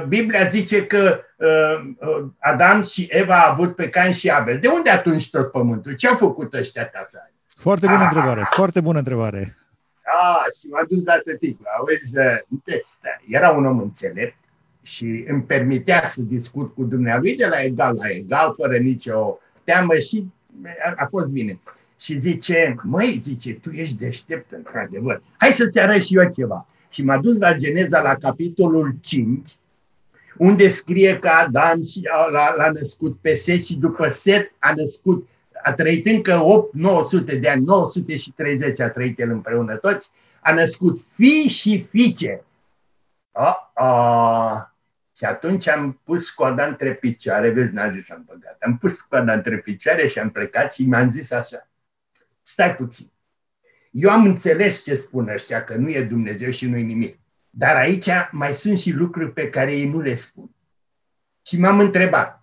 Biblia 0.08 0.44
zice 0.44 0.86
că 0.86 1.20
uh, 1.36 1.90
uh, 1.98 2.24
Adam 2.38 2.82
și 2.82 3.06
Eva 3.10 3.34
a 3.34 3.50
avut 3.50 3.74
pe 3.74 3.88
Can 3.88 4.12
și 4.12 4.30
Abel. 4.30 4.58
De 4.60 4.68
unde 4.68 4.90
atunci 4.90 5.30
tot 5.30 5.50
pământul? 5.50 5.92
Ce 5.92 6.08
au 6.08 6.16
făcut 6.16 6.54
ăștia 6.54 6.84
tasari? 6.84 7.32
Foarte 7.46 7.86
bună 7.86 7.98
ah. 7.98 8.04
întrebare, 8.10 8.42
foarte 8.50 8.80
bună 8.80 8.98
întrebare. 8.98 9.56
Ah, 10.02 10.44
și 10.60 10.66
m-a 10.66 10.84
dus 10.88 11.04
la 11.04 11.18
tăticul. 11.24 11.66
Auzi, 11.78 12.14
da, 12.14 13.10
era 13.28 13.50
un 13.50 13.66
om 13.66 13.78
înțelept 13.78 14.36
și 14.82 15.24
îmi 15.28 15.42
permitea 15.42 16.04
să 16.04 16.22
discut 16.22 16.74
cu 16.74 16.84
dumnealui 16.84 17.36
de 17.36 17.46
la 17.46 17.62
egal 17.62 17.94
la 17.96 18.08
egal, 18.08 18.54
fără 18.56 18.76
nicio 18.76 19.38
teamă 19.64 19.98
și 19.98 20.26
a, 20.84 20.92
a 20.96 21.06
fost 21.10 21.26
bine. 21.26 21.58
Și 21.98 22.20
zice, 22.20 22.76
măi, 22.82 23.18
zice, 23.20 23.54
tu 23.54 23.70
ești 23.70 23.96
deștept 23.96 24.52
într-adevăr. 24.52 25.22
Hai 25.36 25.52
să-ți 25.52 25.78
arăt 25.78 26.04
și 26.04 26.16
eu 26.16 26.30
ceva. 26.34 26.66
Și 26.92 27.02
m-a 27.02 27.18
dus 27.18 27.38
la 27.38 27.54
Geneza 27.54 28.00
la 28.00 28.14
capitolul 28.14 28.94
5, 29.00 29.56
unde 30.36 30.68
scrie 30.68 31.18
că 31.18 31.28
Adam 31.28 31.80
l-a, 32.30 32.54
l-a 32.56 32.70
născut 32.70 33.18
pe 33.20 33.34
Set 33.34 33.64
și 33.64 33.74
după 33.74 34.08
Set 34.08 34.52
a 34.58 34.74
născut, 34.74 35.28
a 35.62 35.72
trăit 35.72 36.06
încă 36.06 36.42
8-900 37.32 37.40
de 37.40 37.48
ani, 37.48 37.64
930 37.64 38.80
a 38.80 38.88
trăit 38.88 39.18
el 39.18 39.30
împreună 39.30 39.76
toți, 39.76 40.10
a 40.40 40.54
născut 40.54 41.04
fii 41.14 41.48
și 41.48 41.82
fiice. 41.82 42.44
Oh, 43.32 43.56
oh. 43.74 44.70
Și 45.16 45.24
atunci 45.24 45.68
am 45.68 46.00
pus 46.04 46.30
coada 46.30 46.66
între 46.66 46.92
picioare, 46.92 47.50
vezi, 47.50 47.74
n-am 47.74 47.92
zis 47.92 48.10
am 48.10 48.24
băgat. 48.26 48.56
Am 48.60 48.78
pus 48.78 49.00
coada 49.00 49.32
între 49.32 49.56
picioare 49.58 50.06
și 50.06 50.18
am 50.18 50.30
plecat 50.30 50.72
și 50.72 50.82
mi-am 50.82 51.10
zis 51.10 51.30
așa, 51.30 51.68
stai 52.42 52.76
puțin. 52.76 53.11
Eu 53.92 54.10
am 54.10 54.24
înțeles 54.24 54.82
ce 54.82 54.94
spun 54.94 55.28
ăștia, 55.28 55.64
că 55.64 55.74
nu 55.74 55.90
e 55.90 56.02
Dumnezeu 56.02 56.50
și 56.50 56.66
nu 56.66 56.76
e 56.76 56.82
nimic. 56.82 57.18
Dar 57.50 57.76
aici 57.76 58.08
mai 58.30 58.54
sunt 58.54 58.78
și 58.78 58.90
lucruri 58.90 59.32
pe 59.32 59.50
care 59.50 59.72
ei 59.72 59.88
nu 59.88 60.00
le 60.00 60.14
spun. 60.14 60.50
Și 61.46 61.58
m-am 61.58 61.78
întrebat, 61.78 62.42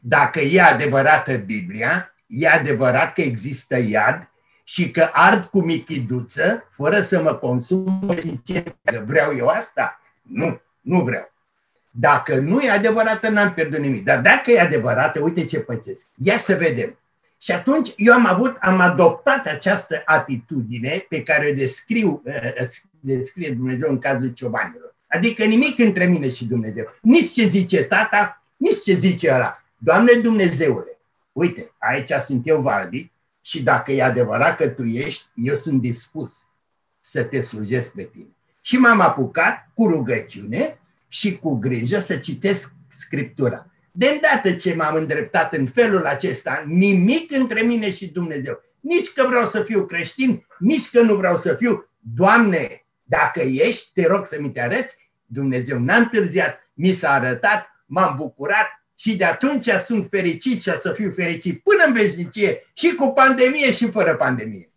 dacă 0.00 0.40
e 0.40 0.62
adevărată 0.62 1.36
Biblia, 1.36 2.14
e 2.26 2.48
adevărat 2.48 3.12
că 3.12 3.20
există 3.20 3.76
iad 3.78 4.30
și 4.64 4.90
că 4.90 5.10
ard 5.12 5.44
cu 5.44 5.60
michiduță 5.60 6.64
fără 6.74 7.00
să 7.00 7.22
mă 7.22 7.34
consum 7.34 8.18
ce 8.44 8.64
vreau 9.04 9.36
eu 9.36 9.46
asta? 9.46 10.00
Nu, 10.22 10.60
nu 10.80 11.02
vreau. 11.02 11.30
Dacă 11.90 12.36
nu 12.36 12.60
e 12.60 12.70
adevărată, 12.70 13.28
n-am 13.28 13.54
pierdut 13.54 13.78
nimic. 13.78 14.04
Dar 14.04 14.20
dacă 14.20 14.50
e 14.50 14.60
adevărată, 14.60 15.20
uite 15.20 15.44
ce 15.44 15.60
pățesc. 15.60 16.06
Ia 16.22 16.36
să 16.36 16.54
vedem. 16.54 16.98
Și 17.42 17.52
atunci 17.52 17.92
eu 17.96 18.12
am 18.12 18.26
avut, 18.26 18.56
am 18.60 18.80
adoptat 18.80 19.46
această 19.46 20.02
atitudine 20.04 21.06
pe 21.08 21.22
care 21.22 21.48
o 21.50 21.54
descriu, 21.54 22.22
uh, 22.24 22.68
descrie 23.00 23.50
Dumnezeu 23.50 23.90
în 23.90 23.98
cazul 23.98 24.28
ciobanilor. 24.28 24.94
Adică 25.08 25.44
nimic 25.44 25.78
între 25.78 26.04
mine 26.04 26.30
și 26.30 26.44
Dumnezeu. 26.44 26.84
Nici 27.00 27.32
ce 27.32 27.46
zice 27.46 27.82
tata, 27.82 28.42
nici 28.56 28.82
ce 28.82 28.94
zice 28.94 29.32
ăla. 29.34 29.62
Doamne 29.78 30.12
Dumnezeule, 30.12 30.98
uite, 31.32 31.70
aici 31.78 32.10
sunt 32.10 32.46
eu, 32.46 32.60
Valdi, 32.60 33.10
și 33.42 33.62
dacă 33.62 33.92
e 33.92 34.02
adevărat 34.02 34.56
că 34.56 34.68
tu 34.68 34.84
ești, 34.84 35.24
eu 35.34 35.54
sunt 35.54 35.80
dispus 35.80 36.46
să 37.00 37.22
te 37.22 37.40
slujesc 37.40 37.92
pe 37.92 38.02
tine. 38.02 38.36
Și 38.60 38.76
m-am 38.76 39.00
apucat 39.00 39.68
cu 39.74 39.86
rugăciune 39.86 40.78
și 41.08 41.38
cu 41.38 41.54
grijă 41.54 41.98
să 41.98 42.16
citesc 42.16 42.72
Scriptura. 42.88 43.66
De 44.00 44.06
îndată 44.06 44.52
ce 44.52 44.74
m-am 44.74 44.94
îndreptat 44.94 45.52
în 45.52 45.66
felul 45.66 46.06
acesta, 46.06 46.64
nimic 46.66 47.32
între 47.32 47.60
mine 47.60 47.90
și 47.90 48.06
Dumnezeu. 48.06 48.60
Nici 48.80 49.12
că 49.12 49.26
vreau 49.26 49.46
să 49.46 49.62
fiu 49.62 49.86
creștin, 49.86 50.46
nici 50.58 50.90
că 50.90 51.00
nu 51.00 51.14
vreau 51.14 51.36
să 51.36 51.54
fiu. 51.54 51.88
Doamne, 52.14 52.82
dacă 53.02 53.40
ești, 53.40 53.90
te 53.94 54.06
rog 54.06 54.26
să 54.26 54.36
mi 54.40 54.52
te 54.52 54.60
arăți. 54.60 54.96
Dumnezeu 55.26 55.78
n-a 55.78 55.96
întârziat, 55.96 56.70
mi 56.74 56.92
s-a 56.92 57.12
arătat, 57.12 57.84
m-am 57.86 58.16
bucurat 58.16 58.84
și 58.96 59.16
de 59.16 59.24
atunci 59.24 59.68
sunt 59.68 60.06
fericit 60.10 60.62
și 60.62 60.68
o 60.68 60.76
să 60.76 60.92
fiu 60.92 61.12
fericit 61.12 61.62
până 61.62 61.84
în 61.86 61.92
veșnicie 61.92 62.62
și 62.74 62.94
cu 62.94 63.06
pandemie 63.06 63.72
și 63.72 63.90
fără 63.90 64.16
pandemie. 64.16 64.70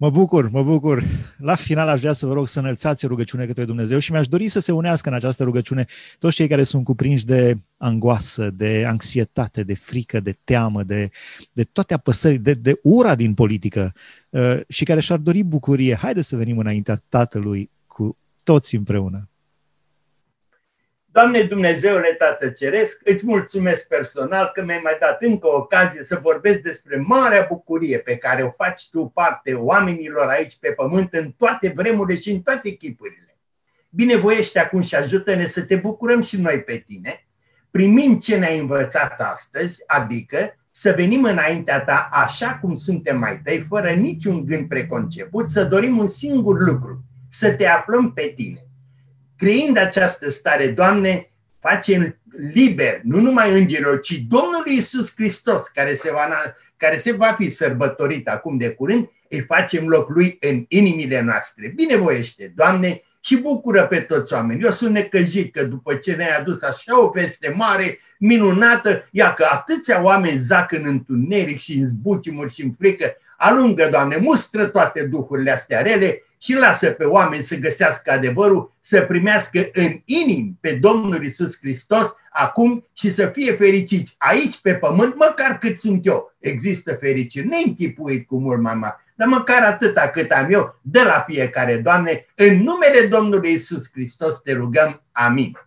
Mă 0.00 0.10
bucur, 0.10 0.50
mă 0.50 0.62
bucur. 0.62 1.04
La 1.38 1.54
final 1.54 1.88
aș 1.88 2.00
vrea 2.00 2.12
să 2.12 2.26
vă 2.26 2.32
rog 2.32 2.48
să 2.48 2.58
înălțați 2.58 3.04
o 3.04 3.08
rugăciune 3.08 3.46
către 3.46 3.64
Dumnezeu 3.64 3.98
și 3.98 4.12
mi-aș 4.12 4.28
dori 4.28 4.48
să 4.48 4.60
se 4.60 4.72
unească 4.72 5.08
în 5.08 5.14
această 5.14 5.44
rugăciune 5.44 5.86
toți 6.18 6.34
cei 6.34 6.48
care 6.48 6.62
sunt 6.62 6.84
cuprinși 6.84 7.24
de 7.24 7.58
angoasă, 7.76 8.50
de 8.50 8.84
anxietate, 8.86 9.62
de 9.62 9.74
frică, 9.74 10.20
de 10.20 10.38
teamă, 10.44 10.82
de, 10.82 11.10
de 11.52 11.64
toate 11.64 11.94
apăsări, 11.94 12.38
de, 12.38 12.54
de 12.54 12.78
ura 12.82 13.14
din 13.14 13.34
politică 13.34 13.92
uh, 14.30 14.60
și 14.68 14.84
care 14.84 15.00
și-ar 15.00 15.18
dori 15.18 15.42
bucurie. 15.42 15.94
Haideți 15.94 16.28
să 16.28 16.36
venim 16.36 16.58
înaintea 16.58 17.02
Tatălui 17.08 17.70
cu 17.86 18.16
toți 18.42 18.76
împreună. 18.76 19.29
Doamne 21.12 21.42
Dumnezeule 21.42 22.14
Tată 22.18 22.48
Ceresc, 22.48 23.00
îți 23.04 23.26
mulțumesc 23.26 23.88
personal 23.88 24.50
că 24.54 24.62
mi-ai 24.64 24.80
mai 24.82 24.96
dat 25.00 25.22
încă 25.22 25.46
o 25.46 25.56
ocazie 25.56 26.04
să 26.04 26.18
vorbesc 26.22 26.62
despre 26.62 26.96
marea 26.96 27.46
bucurie 27.48 27.98
pe 27.98 28.16
care 28.16 28.42
o 28.42 28.50
faci 28.50 28.90
tu 28.90 29.10
parte 29.14 29.52
oamenilor 29.54 30.28
aici 30.28 30.58
pe 30.60 30.68
pământ 30.68 31.12
în 31.12 31.30
toate 31.30 31.72
vremurile 31.76 32.18
și 32.18 32.30
în 32.30 32.40
toate 32.40 32.70
chipurile. 32.70 33.36
Binevoiește 33.88 34.58
acum 34.58 34.80
și 34.80 34.94
ajută-ne 34.94 35.46
să 35.46 35.62
te 35.62 35.76
bucurăm 35.76 36.22
și 36.22 36.40
noi 36.40 36.62
pe 36.62 36.84
tine, 36.86 37.24
primind 37.70 38.22
ce 38.22 38.38
ne-ai 38.38 38.58
învățat 38.58 39.20
astăzi, 39.20 39.82
adică 39.86 40.58
să 40.70 40.92
venim 40.96 41.24
înaintea 41.24 41.80
ta 41.80 42.08
așa 42.12 42.58
cum 42.60 42.74
suntem 42.74 43.18
mai 43.18 43.40
tăi, 43.44 43.64
fără 43.68 43.90
niciun 43.90 44.46
gând 44.46 44.68
preconceput, 44.68 45.48
să 45.48 45.64
dorim 45.64 45.98
un 45.98 46.06
singur 46.06 46.60
lucru, 46.60 47.04
să 47.28 47.52
te 47.52 47.66
aflăm 47.66 48.12
pe 48.12 48.32
tine 48.36 48.64
Creind 49.40 49.76
această 49.76 50.30
stare, 50.30 50.66
Doamne, 50.66 51.30
facem 51.60 52.16
liber, 52.52 53.00
nu 53.02 53.20
numai 53.20 53.60
îngerilor, 53.60 54.00
ci 54.00 54.22
Domnul 54.28 54.66
Iisus 54.66 55.14
Hristos, 55.14 55.62
care 55.62 55.94
se, 55.94 56.10
va, 56.10 56.28
care 56.76 56.96
se 56.96 57.12
va 57.12 57.34
fi 57.38 57.50
sărbătorit 57.50 58.28
acum 58.28 58.56
de 58.56 58.68
curând, 58.68 59.08
îi 59.28 59.40
facem 59.40 59.88
loc 59.88 60.08
lui 60.08 60.38
în 60.40 60.64
inimile 60.68 61.20
noastre. 61.20 61.72
Binevoiește, 61.74 62.52
Doamne, 62.56 63.02
și 63.20 63.36
bucură 63.36 63.86
pe 63.86 64.00
toți 64.00 64.32
oamenii. 64.32 64.64
Eu 64.64 64.70
sunt 64.70 64.92
necăjit 64.92 65.52
că 65.52 65.62
după 65.62 65.94
ce 65.94 66.12
ne-ai 66.12 66.36
adus 66.38 66.62
așa 66.62 67.00
o 67.00 67.10
veste 67.10 67.52
mare, 67.56 67.98
minunată, 68.18 69.08
ia 69.10 69.34
că 69.34 69.46
atâția 69.52 70.02
oameni 70.02 70.38
zac 70.38 70.72
în 70.72 70.86
întuneric 70.86 71.58
și 71.58 71.78
în 71.78 71.86
zbucimuri 71.86 72.52
și 72.54 72.62
în 72.62 72.70
frică, 72.78 73.16
alungă, 73.36 73.88
Doamne, 73.90 74.16
mustră 74.16 74.64
toate 74.66 75.02
duhurile 75.02 75.50
astea 75.50 75.82
rele 75.82 76.22
și 76.42 76.54
lasă 76.54 76.90
pe 76.90 77.04
oameni 77.04 77.42
să 77.42 77.56
găsească 77.56 78.10
adevărul, 78.10 78.72
să 78.80 79.00
primească 79.00 79.68
în 79.72 80.00
inim 80.04 80.58
pe 80.60 80.72
Domnul 80.72 81.24
Isus 81.24 81.58
Hristos 81.58 82.14
acum 82.30 82.86
și 82.94 83.10
să 83.10 83.26
fie 83.26 83.52
fericiți 83.52 84.14
aici 84.18 84.58
pe 84.62 84.74
pământ, 84.74 85.14
măcar 85.16 85.58
cât 85.58 85.78
sunt 85.78 86.06
eu. 86.06 86.34
Există 86.38 86.94
fericire, 87.00 87.46
neînchipuit 87.46 88.26
cu 88.26 88.38
mult 88.38 88.60
mai 88.60 88.74
mare, 88.74 88.94
dar 89.14 89.28
măcar 89.28 89.62
atâta 89.62 90.08
cât 90.12 90.30
am 90.30 90.46
eu, 90.50 90.78
de 90.82 91.00
la 91.02 91.24
fiecare, 91.26 91.76
Doamne, 91.76 92.26
în 92.34 92.56
numele 92.56 93.06
Domnului 93.10 93.52
Isus 93.52 93.90
Hristos 93.92 94.40
te 94.40 94.52
rugăm. 94.52 95.02
Amin. 95.12 95.58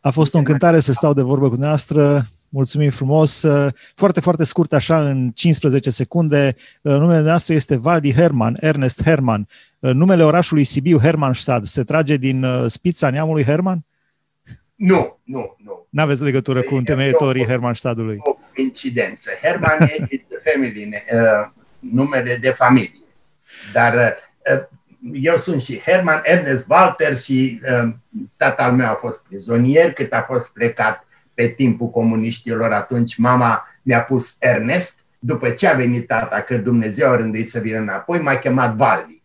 A 0.00 0.10
fost 0.10 0.34
o 0.34 0.38
încântare 0.38 0.80
să 0.80 0.92
stau 0.92 1.12
de 1.12 1.22
vorbă 1.22 1.48
cu 1.48 1.56
noastră. 1.56 2.26
Mulțumim 2.48 2.90
frumos. 2.90 3.44
Foarte, 3.94 4.20
foarte 4.20 4.44
scurt, 4.44 4.72
așa, 4.72 5.08
în 5.08 5.30
15 5.34 5.90
secunde. 5.90 6.56
Numele 6.80 7.30
nostru 7.30 7.54
este 7.54 7.76
Valdi 7.76 8.14
Herman, 8.14 8.56
Ernest 8.60 9.02
Herman. 9.02 9.48
Numele 9.80 10.24
orașului 10.24 10.64
Sibiu, 10.64 10.98
Hermannstad, 10.98 11.64
se 11.64 11.82
trage 11.82 12.16
din 12.16 12.44
uh, 12.44 12.64
spița 12.66 13.10
neamului 13.10 13.44
Herman? 13.44 13.84
Nu, 14.74 15.18
nu, 15.24 15.56
nu. 15.64 15.86
Nu 15.90 16.02
aveți 16.02 16.22
legătură 16.22 16.62
cu 16.62 16.74
întemeietorii 16.74 17.44
Hermannstadului? 17.44 18.16
O 18.18 18.36
coincidență. 18.54 19.30
Herman 19.42 19.80
e 19.80 20.06
family, 20.52 21.04
uh, 21.12 21.50
numele 21.78 22.38
de 22.40 22.50
familie. 22.50 22.98
Dar 23.72 23.94
uh, 23.94 24.62
eu 25.12 25.36
sunt 25.36 25.62
și 25.62 25.78
Herman 25.78 26.20
Ernest 26.24 26.66
Walter 26.68 27.18
și 27.18 27.60
tatăl 28.36 28.72
meu 28.72 28.86
a 28.86 28.98
fost 29.00 29.24
prizonier 29.28 29.92
cât 29.92 30.12
a 30.12 30.24
fost 30.28 30.52
plecat 30.52 31.06
pe 31.34 31.46
timpul 31.46 31.88
comuniștilor, 31.88 32.72
atunci 32.72 33.16
mama 33.16 33.68
mi-a 33.82 34.02
pus 34.02 34.36
Ernest, 34.38 35.00
după 35.18 35.50
ce 35.50 35.66
a 35.66 35.74
venit 35.74 36.06
tata, 36.06 36.40
că 36.40 36.56
Dumnezeu 36.56 37.10
a 37.10 37.16
rânduit 37.16 37.48
să 37.48 37.58
vină 37.58 37.78
înapoi, 37.78 38.18
m-a 38.18 38.36
chemat 38.36 38.74
Valdi. 38.74 39.19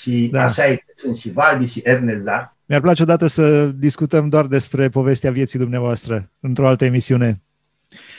Și 0.00 0.28
da. 0.32 0.42
așa 0.42 0.66
e, 0.66 0.84
sunt 0.94 1.16
și 1.16 1.30
Valdi 1.30 1.66
și 1.66 1.80
Ernest, 1.84 2.22
da? 2.22 2.52
Mi-ar 2.66 2.80
place 2.80 3.02
odată 3.02 3.26
să 3.26 3.66
discutăm 3.66 4.28
doar 4.28 4.46
despre 4.46 4.88
povestea 4.88 5.30
vieții 5.30 5.58
dumneavoastră 5.58 6.30
într-o 6.40 6.68
altă 6.68 6.84
emisiune. 6.84 7.42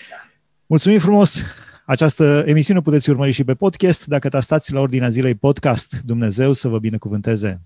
Da. 0.09 0.27
Mulțumim 0.65 0.99
frumos! 0.99 1.43
Această 1.85 2.43
emisiune 2.45 2.81
puteți 2.81 3.09
urmări 3.09 3.31
și 3.31 3.43
pe 3.43 3.53
podcast 3.53 4.05
dacă 4.05 4.29
tastați 4.29 4.73
la 4.73 4.79
ordinea 4.79 5.09
zilei 5.09 5.35
podcast. 5.35 6.01
Dumnezeu 6.05 6.53
să 6.53 6.67
vă 6.67 6.79
binecuvânteze! 6.79 7.61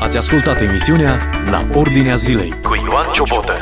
Ați 0.00 0.16
ascultat 0.16 0.60
emisiunea 0.60 1.20
La 1.50 1.68
Ordinea 1.74 2.16
Zilei 2.16 2.50
cu 2.62 2.74
Ioan 2.74 3.12
Ciobotă. 3.12 3.52